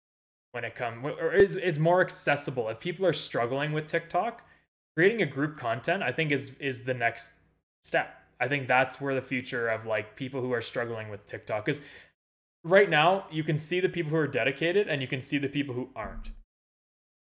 [0.53, 2.68] when it comes or is is more accessible.
[2.68, 4.44] If people are struggling with TikTok,
[4.96, 7.34] creating a group content I think is is the next
[7.82, 8.16] step.
[8.38, 11.82] I think that's where the future of like people who are struggling with TikTok is
[12.64, 15.48] right now you can see the people who are dedicated and you can see the
[15.48, 16.30] people who aren't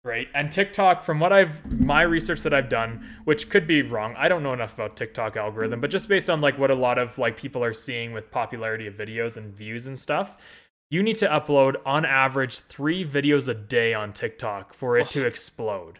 [0.03, 4.13] right and tiktok from what i've my research that i've done which could be wrong
[4.17, 6.99] i don't know enough about tiktok algorithm but just based on like what a lot
[6.99, 10.37] of like people are seeing with popularity of videos and views and stuff
[10.89, 15.25] you need to upload on average three videos a day on tiktok for it to
[15.25, 15.99] explode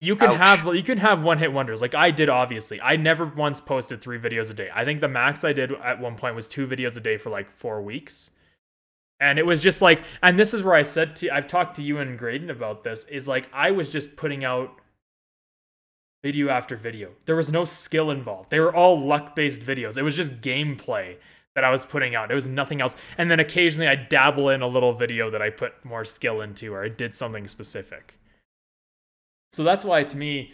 [0.00, 0.36] you can Ouch.
[0.36, 2.80] have you can have one hit wonders like I did obviously.
[2.80, 4.68] I never once posted 3 videos a day.
[4.72, 7.30] I think the max I did at one point was 2 videos a day for
[7.30, 8.30] like 4 weeks.
[9.20, 11.82] And it was just like and this is where I said to I've talked to
[11.82, 14.80] you and Graydon about this is like I was just putting out
[16.22, 17.10] video after video.
[17.26, 18.50] There was no skill involved.
[18.50, 19.98] They were all luck-based videos.
[19.98, 21.16] It was just gameplay
[21.58, 22.30] that I was putting out.
[22.30, 22.96] It was nothing else.
[23.18, 26.72] And then occasionally I dabble in a little video that I put more skill into
[26.72, 28.16] or I did something specific.
[29.50, 30.52] So that's why to me,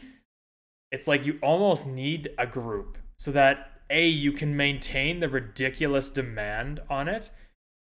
[0.91, 6.09] it's like you almost need a group so that A, you can maintain the ridiculous
[6.09, 7.29] demand on it.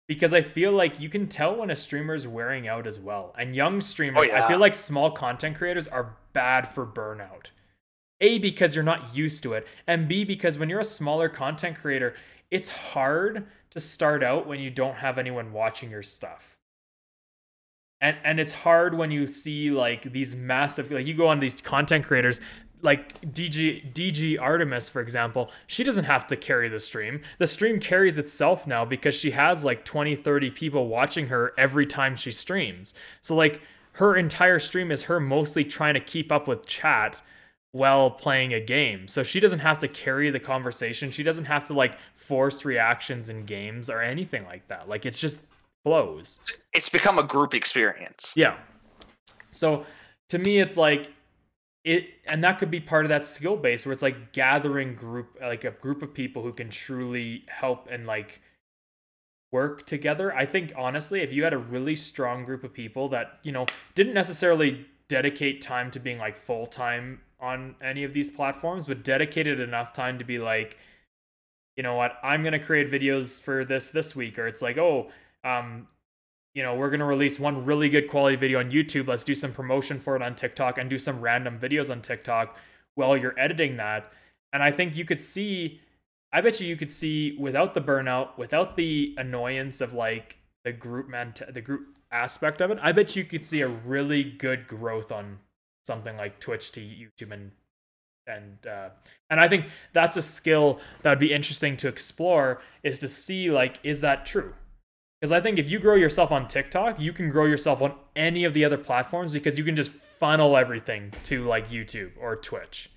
[0.07, 3.35] Because I feel like you can tell when a streamer is wearing out as well.
[3.37, 4.45] And young streamers, oh, yeah.
[4.45, 7.47] I feel like small content creators are bad for burnout.
[8.21, 9.67] A, because you're not used to it.
[9.87, 12.13] And B, because when you're a smaller content creator,
[12.51, 16.57] it's hard to start out when you don't have anyone watching your stuff.
[18.01, 21.61] And and it's hard when you see like these massive like you go on these
[21.61, 22.41] content creators
[22.81, 27.21] like DG DG Artemis for example she doesn't have to carry the stream.
[27.37, 31.85] The stream carries itself now because she has like 20 30 people watching her every
[31.85, 32.93] time she streams.
[33.21, 33.61] So like
[33.93, 37.21] her entire stream is her mostly trying to keep up with chat
[37.73, 41.63] while playing a game so she doesn't have to carry the conversation she doesn't have
[41.63, 45.45] to like force reactions in games or anything like that like it's just
[45.83, 46.39] flows.
[46.73, 48.33] It's become a group experience.
[48.35, 48.57] Yeah.
[49.51, 49.85] So
[50.29, 51.11] to me, it's like
[51.83, 55.37] it, and that could be part of that skill base where it's like gathering group,
[55.41, 58.41] like a group of people who can truly help and like
[59.51, 60.33] work together.
[60.33, 63.65] I think honestly, if you had a really strong group of people that you know
[63.95, 69.03] didn't necessarily dedicate time to being like full time on any of these platforms, but
[69.03, 70.77] dedicated enough time to be like,
[71.75, 75.09] you know what, I'm gonna create videos for this this week, or it's like, oh,
[75.43, 75.87] um,
[76.53, 79.07] you know, we're to release one really good quality video on YouTube.
[79.07, 82.57] Let's do some promotion for it on TikTok and do some random videos on TikTok
[82.95, 84.11] while you're editing that.
[84.51, 85.79] And I think you could see,
[86.33, 90.73] I bet you you could see without the burnout, without the annoyance of like the
[90.73, 94.67] group man, the group aspect of it, I bet you could see a really good
[94.67, 95.39] growth on
[95.85, 97.51] something like Twitch to YouTube and
[98.27, 98.89] and uh,
[99.29, 103.49] and I think that's a skill that would be interesting to explore is to see
[103.49, 104.53] like is that true
[105.21, 108.43] because I think if you grow yourself on TikTok, you can grow yourself on any
[108.43, 112.89] of the other platforms because you can just funnel everything to like YouTube or Twitch.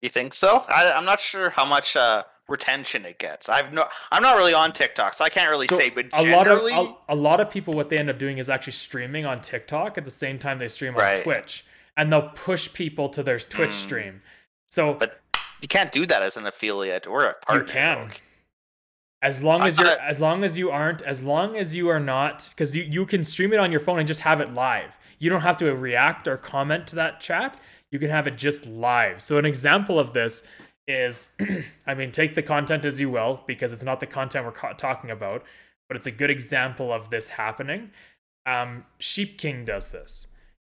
[0.00, 0.64] You think so?
[0.68, 3.48] I, am not sure how much uh, retention it gets.
[3.48, 5.90] I've no, I'm not really on TikTok, so I can't really So say.
[5.90, 8.38] But a lot of generally, a, a lot of people what they end up doing
[8.38, 11.24] is actually streaming on TikTok at the same time they stream on Right.
[11.24, 11.64] Twitch,
[11.96, 13.84] and they'll push people to their Twitch Mm.
[13.86, 14.22] stream.
[14.66, 15.20] So But
[15.60, 17.62] you can't do that as an affiliate or a partner.
[17.66, 18.12] you can,
[19.22, 22.48] as long as you're as long as you aren't as long as you are not
[22.50, 24.96] because you you can stream it on your phone and just have it live.
[25.18, 27.58] You don't have to react or comment to that chat.
[27.90, 29.22] You can have it just live.
[29.22, 30.46] So an example of this
[30.86, 31.34] is,
[31.86, 34.74] I mean, take the content as you will because it's not the content we're ca-
[34.74, 35.42] talking about,
[35.88, 37.92] but it's a good example of this happening.
[38.44, 40.26] Um, Sheep King does this.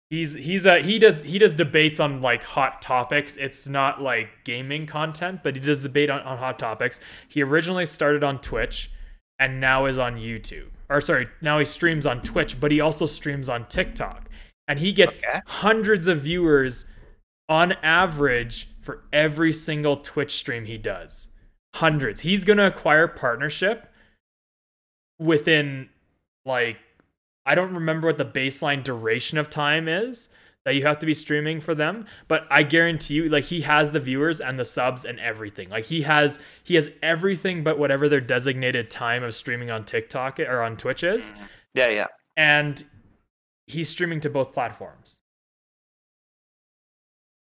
[0.10, 3.38] He's he's a he does he does debates on like hot topics.
[3.38, 6.99] It's not like gaming content, but he does debate on, on hot topics.
[7.28, 8.91] He originally started on Twitch
[9.38, 10.70] and now is on YouTube.
[10.89, 14.28] Or sorry, now he streams on Twitch, but he also streams on TikTok.
[14.68, 15.41] And he gets Okay.
[15.45, 16.91] hundreds of viewers
[17.47, 21.30] on average for every single Twitch stream he does.
[21.76, 22.22] Hundreds.
[22.22, 23.88] He's going to acquire partnership
[25.20, 25.89] within
[26.45, 26.78] like
[27.49, 30.29] I don't remember what the baseline duration of time is
[30.65, 33.91] that you have to be streaming for them, but I guarantee you like he has
[33.91, 35.67] the viewers and the subs and everything.
[35.67, 40.39] Like he has he has everything but whatever their designated time of streaming on TikTok
[40.39, 41.33] or on Twitch is
[41.73, 42.05] Yeah, yeah.
[42.37, 42.85] and
[43.65, 45.21] he's streaming to both platforms.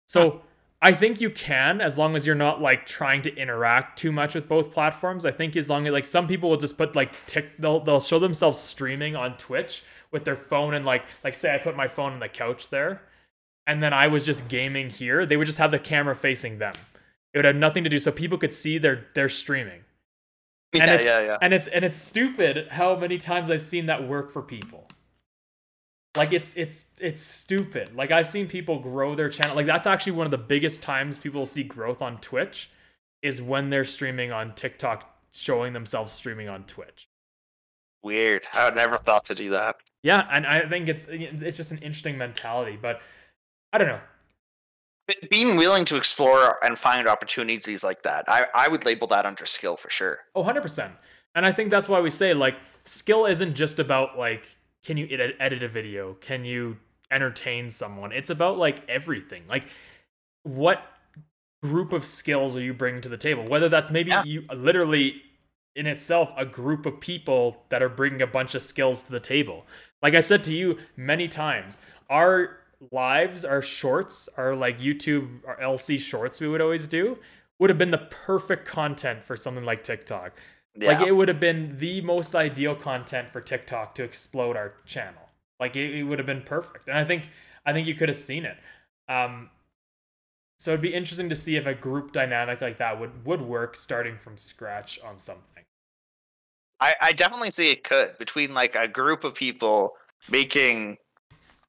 [0.07, 0.42] So
[0.82, 4.34] I think you can as long as you're not like trying to interact too much
[4.34, 5.24] with both platforms.
[5.24, 8.00] I think as long as like some people will just put like tick they'll they'll
[8.00, 9.82] show themselves streaming on Twitch
[10.15, 13.03] with their phone and like like say I put my phone on the couch there
[13.67, 16.75] and then I was just gaming here, they would just have the camera facing them.
[17.35, 19.85] It would have nothing to do so people could see their their streaming
[20.81, 21.39] and yeah, it's, yeah, yeah.
[21.41, 24.89] And it's and it's stupid how many times I've seen that work for people.
[26.17, 27.95] Like it's it's it's stupid.
[27.95, 29.57] Like I've seen people grow their channel.
[29.57, 32.71] Like that's actually one of the biggest times people see growth on Twitch
[33.23, 37.09] is when they're streaming on TikTok showing themselves streaming on Twitch.
[38.03, 38.45] Weird.
[38.53, 39.77] I never thought to do that.
[40.05, 43.00] Yeah, and I think it's it's just an interesting mentality, but
[43.72, 44.00] I don't know.
[45.07, 49.26] But being willing to explore and find opportunities like that, I, I would label that
[49.26, 50.20] under skill for sure.
[50.34, 50.90] Oh, 100%.
[51.34, 55.09] And I think that's why we say like skill isn't just about like can you
[55.11, 56.14] edit, edit a video?
[56.14, 56.76] Can you
[57.11, 58.12] entertain someone?
[58.12, 59.44] It's about like everything.
[59.48, 59.66] Like
[60.42, 60.82] what
[61.62, 63.44] group of skills are you bringing to the table?
[63.46, 64.24] Whether that's maybe Yeah.
[64.24, 65.22] you literally
[65.76, 69.20] in itself a group of people that are bringing a bunch of skills to the
[69.20, 69.66] table.
[70.05, 71.80] Like I said to you many times,
[72.11, 72.59] our
[72.92, 77.16] lives, our shorts, our like YouTube, our LC shorts we would always do
[77.59, 80.38] would have been the perfect content for something like TikTok.
[80.74, 80.92] Yeah.
[80.92, 85.22] Like it would have been the most ideal content for TikTok to explode our channel.
[85.59, 86.86] Like it, it would have been perfect.
[86.86, 87.30] And I think
[87.64, 88.59] I think you could have seen it.
[89.09, 89.48] Um
[90.59, 93.74] so it'd be interesting to see if a group dynamic like that would would work
[93.74, 95.53] starting from scratch on something.
[96.85, 99.95] I, I definitely see it could between like a group of people
[100.30, 100.99] making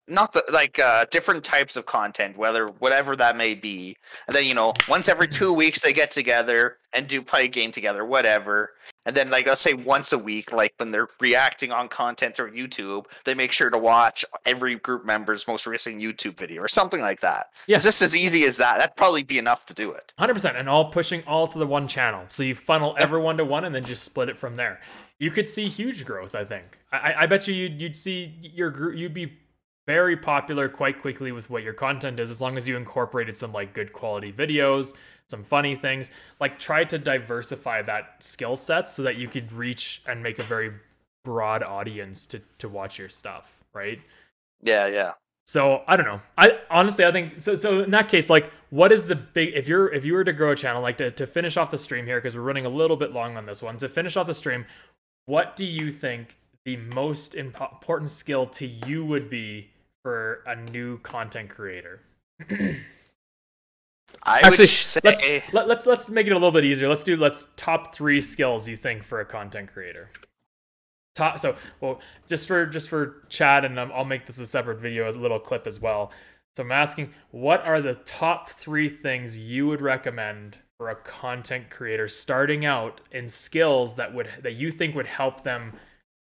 [0.08, 3.96] not the like uh different types of content whether whatever that may be.
[4.28, 7.48] And then you know once every two weeks they get together and do play a
[7.48, 8.74] game together whatever.
[9.06, 12.50] And then like let's say once a week like when they're reacting on content or
[12.50, 17.02] youtube they make sure to watch every group member's most recent youtube video or something
[17.02, 17.48] like that.
[17.68, 17.78] Yeah.
[17.78, 18.78] it's just as easy as that.
[18.78, 20.14] That'd probably be enough to do it.
[20.20, 22.26] 100% and all pushing all to the one channel.
[22.30, 24.82] So you funnel everyone to one and then just split it from there
[25.20, 28.70] you could see huge growth i think i, I- bet you you'd, you'd see your
[28.70, 29.34] group you'd be
[29.88, 33.52] very popular quite quickly with what your content is as long as you incorporated some
[33.52, 34.94] like good quality videos
[35.30, 40.02] some funny things like try to diversify that skill set so that you could reach
[40.08, 40.72] and make a very
[41.24, 44.02] broad audience to to watch your stuff right
[44.62, 45.12] yeah yeah
[45.48, 46.22] so I don't know.
[46.38, 47.54] I honestly I think so.
[47.54, 50.34] So in that case, like, what is the big if you're if you were to
[50.34, 52.70] grow a channel, like to to finish off the stream here because we're running a
[52.70, 53.78] little bit long on this one.
[53.78, 54.66] To finish off the stream,
[55.26, 59.70] what do you think the most impo- important skill to you would be
[60.04, 62.02] for a new content creator?
[64.24, 65.22] i Actually, would say let's
[65.54, 66.88] let, let's let's make it a little bit easier.
[66.88, 70.10] Let's do let's top three skills you think for a content creator.
[71.16, 74.80] Top so well just for just for chat and um, I'll make this a separate
[74.80, 76.12] video as a little clip as well.
[76.56, 81.72] So I'm asking, what are the top three things you would recommend for a content
[81.72, 85.74] creator starting out in skills that would that you think would help them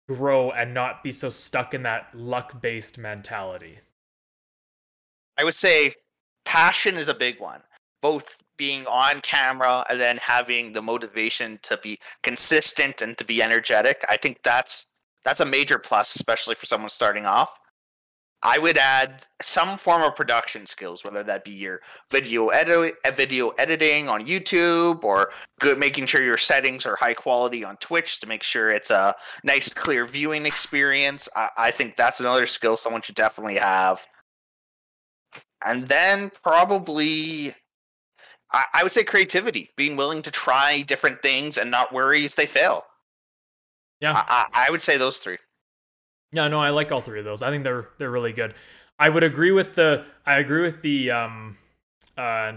[0.08, 3.80] grow and not be so stuck in that luck based mentality?
[5.36, 5.96] I would say
[6.46, 7.62] passion is a big one.
[8.04, 13.42] Both being on camera and then having the motivation to be consistent and to be
[13.42, 14.06] energetic.
[14.10, 14.92] I think that's
[15.24, 17.60] that's a major plus, especially for someone starting off.
[18.44, 23.12] I would add some form of production skills, whether that be your video edit, eh,
[23.12, 28.20] video editing on YouTube, or good making sure your settings are high quality on Twitch
[28.20, 29.14] to make sure it's a
[29.44, 31.30] nice, clear viewing experience.
[31.36, 34.06] I, I think that's another skill someone should definitely have.
[35.64, 37.54] And then probably,
[38.52, 42.36] I, I would say creativity, being willing to try different things and not worry if
[42.36, 42.86] they fail.
[44.00, 45.38] Yeah, I, I, I would say those three.
[46.32, 47.42] Yeah, no, I like all three of those.
[47.42, 48.54] I think they're they're really good.
[49.00, 51.58] I would agree with the I agree with the um
[52.18, 52.54] uh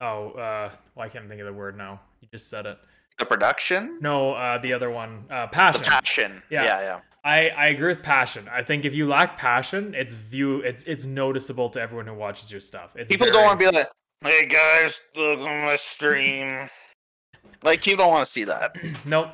[0.00, 2.00] oh uh well, I can't think of the word now.
[2.20, 2.78] You just said it.
[3.18, 3.98] The production?
[4.00, 5.24] No, uh the other one.
[5.30, 5.82] Uh passion.
[5.82, 6.42] The passion.
[6.50, 6.64] Yeah.
[6.64, 7.00] Yeah, yeah.
[7.24, 8.48] I, I agree with passion.
[8.50, 12.50] I think if you lack passion, it's view it's it's noticeable to everyone who watches
[12.50, 12.90] your stuff.
[12.96, 13.88] It's People very- don't want to be like,
[14.24, 16.68] hey guys, look on my stream.
[17.62, 18.74] like, you don't want to see that.
[19.04, 19.28] Nope.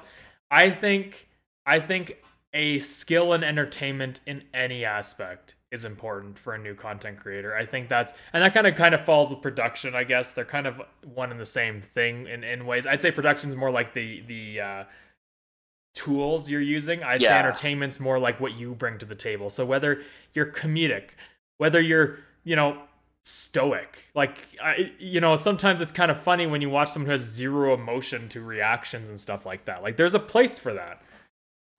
[0.50, 1.28] I think
[1.64, 2.18] I think
[2.52, 7.54] a skill and entertainment in any aspect is important for a new content creator.
[7.54, 10.32] I think that's and that kind of kind of falls with production, I guess.
[10.32, 10.80] They're kind of
[11.14, 12.86] one and the same thing in, in ways.
[12.86, 14.84] I'd say production's more like the the uh
[15.94, 17.02] tools you're using.
[17.02, 19.50] I'd say entertainment's more like what you bring to the table.
[19.50, 21.10] So whether you're comedic,
[21.58, 22.82] whether you're, you know,
[23.24, 27.12] stoic, like I, you know, sometimes it's kind of funny when you watch someone who
[27.12, 29.82] has zero emotion to reactions and stuff like that.
[29.82, 31.02] Like there's a place for that.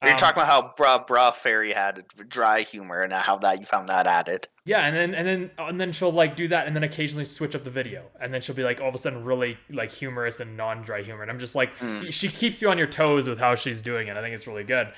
[0.02, 3.66] You're Um, talking about how bruh bruh fairy had dry humor and how that you
[3.66, 4.48] found that added.
[4.64, 7.54] Yeah, and then and then and then she'll like do that, and then occasionally switch
[7.54, 10.40] up the video, and then she'll be like all of a sudden really like humorous
[10.40, 12.14] and non-dry humor, and I'm just like, Mm.
[12.14, 14.16] she keeps you on your toes with how she's doing it.
[14.16, 14.94] I think it's really good.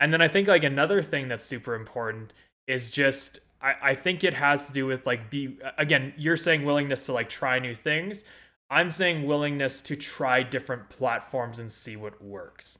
[0.00, 2.32] And then I think like another thing that's super important
[2.66, 6.64] is just I I think it has to do with like be again you're saying
[6.64, 8.24] willingness to like try new things.
[8.68, 12.78] I'm saying willingness to try different platforms and see what works.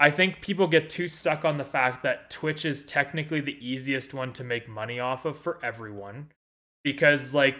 [0.00, 4.14] I think people get too stuck on the fact that Twitch is technically the easiest
[4.14, 6.28] one to make money off of for everyone
[6.84, 7.56] because like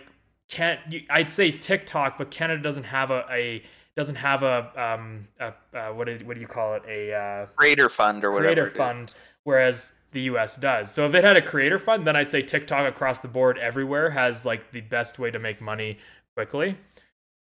[0.48, 3.62] can't you, I'd say TikTok but Canada doesn't have a, a
[3.96, 7.46] doesn't have a um a, uh, what do, what do you call it a uh,
[7.56, 8.54] Creator fund or whatever.
[8.54, 9.12] creator fund
[9.42, 10.92] whereas the US does.
[10.92, 14.10] So if it had a creator fund then I'd say TikTok across the board everywhere
[14.10, 15.98] has like the best way to make money
[16.36, 16.78] quickly.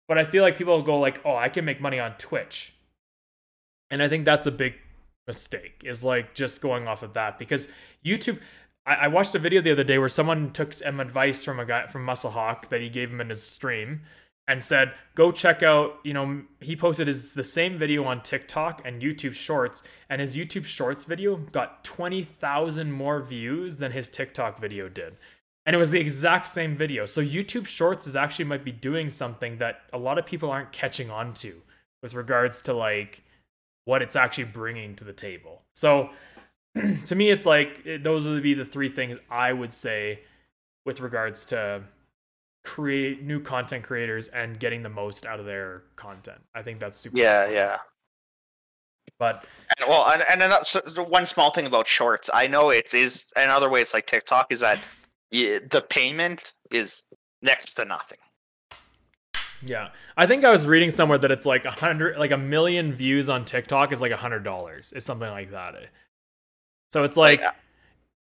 [0.09, 2.75] But I feel like people go like, "Oh, I can make money on Twitch."
[3.91, 4.75] And I think that's a big
[5.27, 7.73] mistake is like just going off of that because
[8.05, 8.39] YouTube
[8.87, 11.67] I, I watched a video the other day where someone took some advice from a
[11.67, 14.03] guy from Muscle Hawk that he gave him in his stream
[14.49, 18.81] and said, "Go check out." You know, he posted his the same video on TikTok
[18.85, 24.09] and YouTube Shorts, and his YouTube Shorts video got twenty thousand more views than his
[24.09, 25.17] TikTok video did,
[25.65, 27.07] and it was the exact same video.
[27.07, 30.73] So YouTube Shorts is actually might be doing something that a lot of people aren't
[30.73, 31.63] catching on to
[32.03, 33.25] with regards to like
[33.87, 35.63] what it's actually bringing to the table.
[35.73, 36.11] So
[37.07, 40.21] to me, it's like those would be the three things I would say
[40.85, 41.85] with regards to
[42.65, 46.41] create new content creators and getting the most out of their content.
[46.55, 47.17] I think that's super.
[47.17, 47.55] Yeah, important.
[47.57, 47.79] yeah.
[49.19, 49.45] But
[49.79, 52.93] And well, and, and another, so, so one small thing about shorts, I know it
[52.93, 54.81] is another way it's like TikTok is that
[55.31, 57.05] the payment is
[57.41, 58.19] next to nothing.
[59.67, 62.93] Yeah, I think I was reading somewhere that it's like a hundred, like a million
[62.93, 64.93] views on TikTok is like a hundred dollars.
[64.93, 65.75] Is something like that.
[66.91, 67.43] So it's like.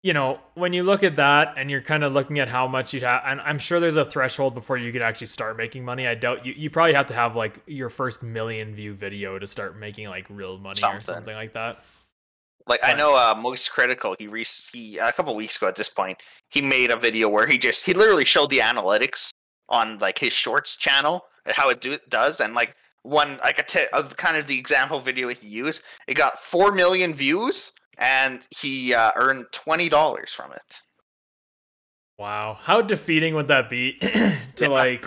[0.03, 2.93] You know, when you look at that and you're kind of looking at how much
[2.93, 6.07] you'd have, and I'm sure there's a threshold before you could actually start making money.
[6.07, 9.47] I doubt you, you probably have to have like your first million view video to
[9.47, 11.01] start making like real money or Something.
[11.01, 11.83] something like that.
[12.67, 14.15] Like I know, uh, most critical.
[14.19, 16.19] He, re- he a couple weeks ago at this point,
[16.51, 19.31] he made a video where he just he literally showed the analytics
[19.71, 23.87] on like his shorts channel how it do does, and like one like a t-
[23.93, 28.95] of kind of the example video he used, it got four million views, and he
[28.95, 30.81] uh, earned twenty dollars from it.
[32.19, 32.59] Wow.
[32.61, 34.69] How defeating would that be to Yeah.
[34.69, 35.05] like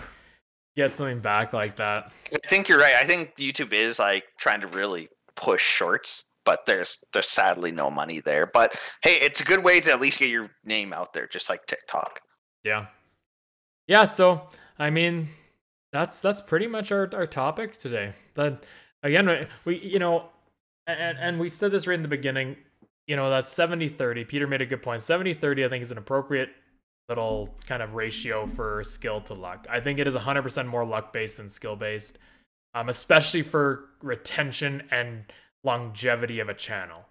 [0.76, 2.12] get something back like that?
[2.34, 2.96] I think you're right.
[2.96, 7.90] I think YouTube is like trying to really push shorts, but there's there's sadly no
[7.90, 8.46] money there.
[8.46, 11.50] But hey, it's a good way to at least get your name out there, just
[11.50, 12.20] like TikTok.
[12.64, 12.88] Yeah.
[13.88, 15.30] Yeah, so I mean
[15.92, 18.14] that's that's pretty much our, our topic today.
[18.34, 18.66] But
[19.04, 20.30] again, we you know
[20.86, 22.58] and and we said this right in the beginning,
[23.08, 24.28] you know, that's 70-30.
[24.28, 25.02] Peter made a good point.
[25.02, 26.50] 70-30 I think is an appropriate
[27.10, 29.66] little kind of ratio for skill to luck.
[29.70, 32.18] I think it is 100% more luck based than skill based.
[32.74, 35.26] Um especially for retention and
[35.64, 37.06] longevity of a channel.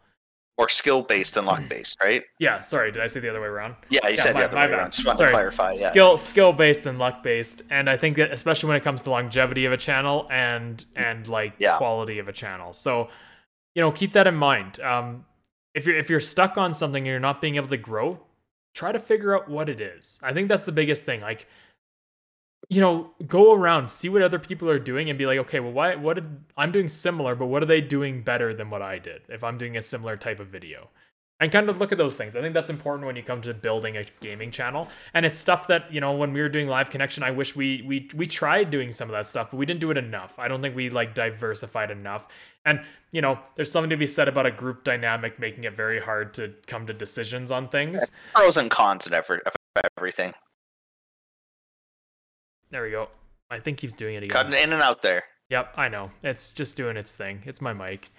[0.58, 2.22] Or skill based and luck based, right?
[2.38, 3.76] Yeah, sorry, did I say the other way around?
[3.90, 4.78] Yeah, you Yeah, said my- the other way bad.
[4.78, 4.92] around.
[4.92, 5.28] Just want Sorry.
[5.30, 5.72] to clarify.
[5.72, 5.90] Yeah.
[5.90, 9.10] skill skill based and luck based and i think that especially when it comes to
[9.10, 11.76] longevity of a channel and and like Yeah.
[11.76, 13.08] quality of a channel so
[13.74, 15.26] you know keep that in mind um
[15.74, 18.18] if you're if you're stuck on something and you're not being able to grow
[18.74, 20.20] try to figure out what it is.
[20.22, 21.22] I think that's the biggest thing.
[21.22, 21.46] Like,
[22.68, 25.72] you know, go around, see what other people are doing, and be like, okay, well,
[25.72, 25.94] why?
[25.94, 29.22] What did I'm doing similar, but what are they doing better than what I did?
[29.28, 30.88] If I'm doing a similar type of video,
[31.38, 32.34] and kind of look at those things.
[32.34, 34.88] I think that's important when you come to building a gaming channel.
[35.12, 37.82] And it's stuff that you know when we were doing live connection, I wish we
[37.86, 40.38] we we tried doing some of that stuff, but we didn't do it enough.
[40.38, 42.26] I don't think we like diversified enough.
[42.64, 42.80] And
[43.12, 46.34] you know, there's something to be said about a group dynamic making it very hard
[46.34, 48.10] to come to decisions on things.
[48.34, 49.14] Pros and cons of
[49.96, 50.34] everything.
[52.76, 53.08] There we go.
[53.50, 54.36] I think he's doing it again.
[54.36, 55.24] Cutting in and out there.
[55.48, 56.10] Yep, I know.
[56.22, 57.42] It's just doing its thing.
[57.46, 58.10] It's my mic.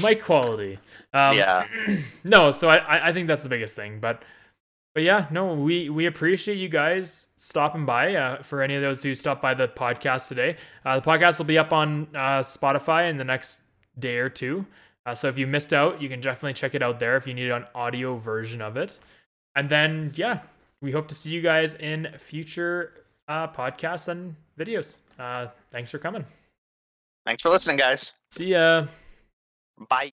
[0.00, 0.78] mic quality.
[1.12, 1.66] Um, Yeah.
[2.22, 3.98] no, so I I think that's the biggest thing.
[3.98, 4.22] But
[4.94, 8.14] but yeah, no, we we appreciate you guys stopping by.
[8.14, 10.56] Uh, for any of those who stopped by the podcast today,
[10.86, 13.62] uh, the podcast will be up on uh, Spotify in the next
[13.98, 14.66] day or two.
[15.04, 17.34] Uh, so if you missed out, you can definitely check it out there if you
[17.34, 19.00] need an audio version of it.
[19.56, 20.42] And then yeah,
[20.80, 25.00] we hope to see you guys in future uh, podcasts and videos.
[25.18, 26.24] Uh, thanks for coming.
[27.24, 28.14] Thanks for listening, guys.
[28.30, 28.86] See ya.
[29.88, 30.12] Bye.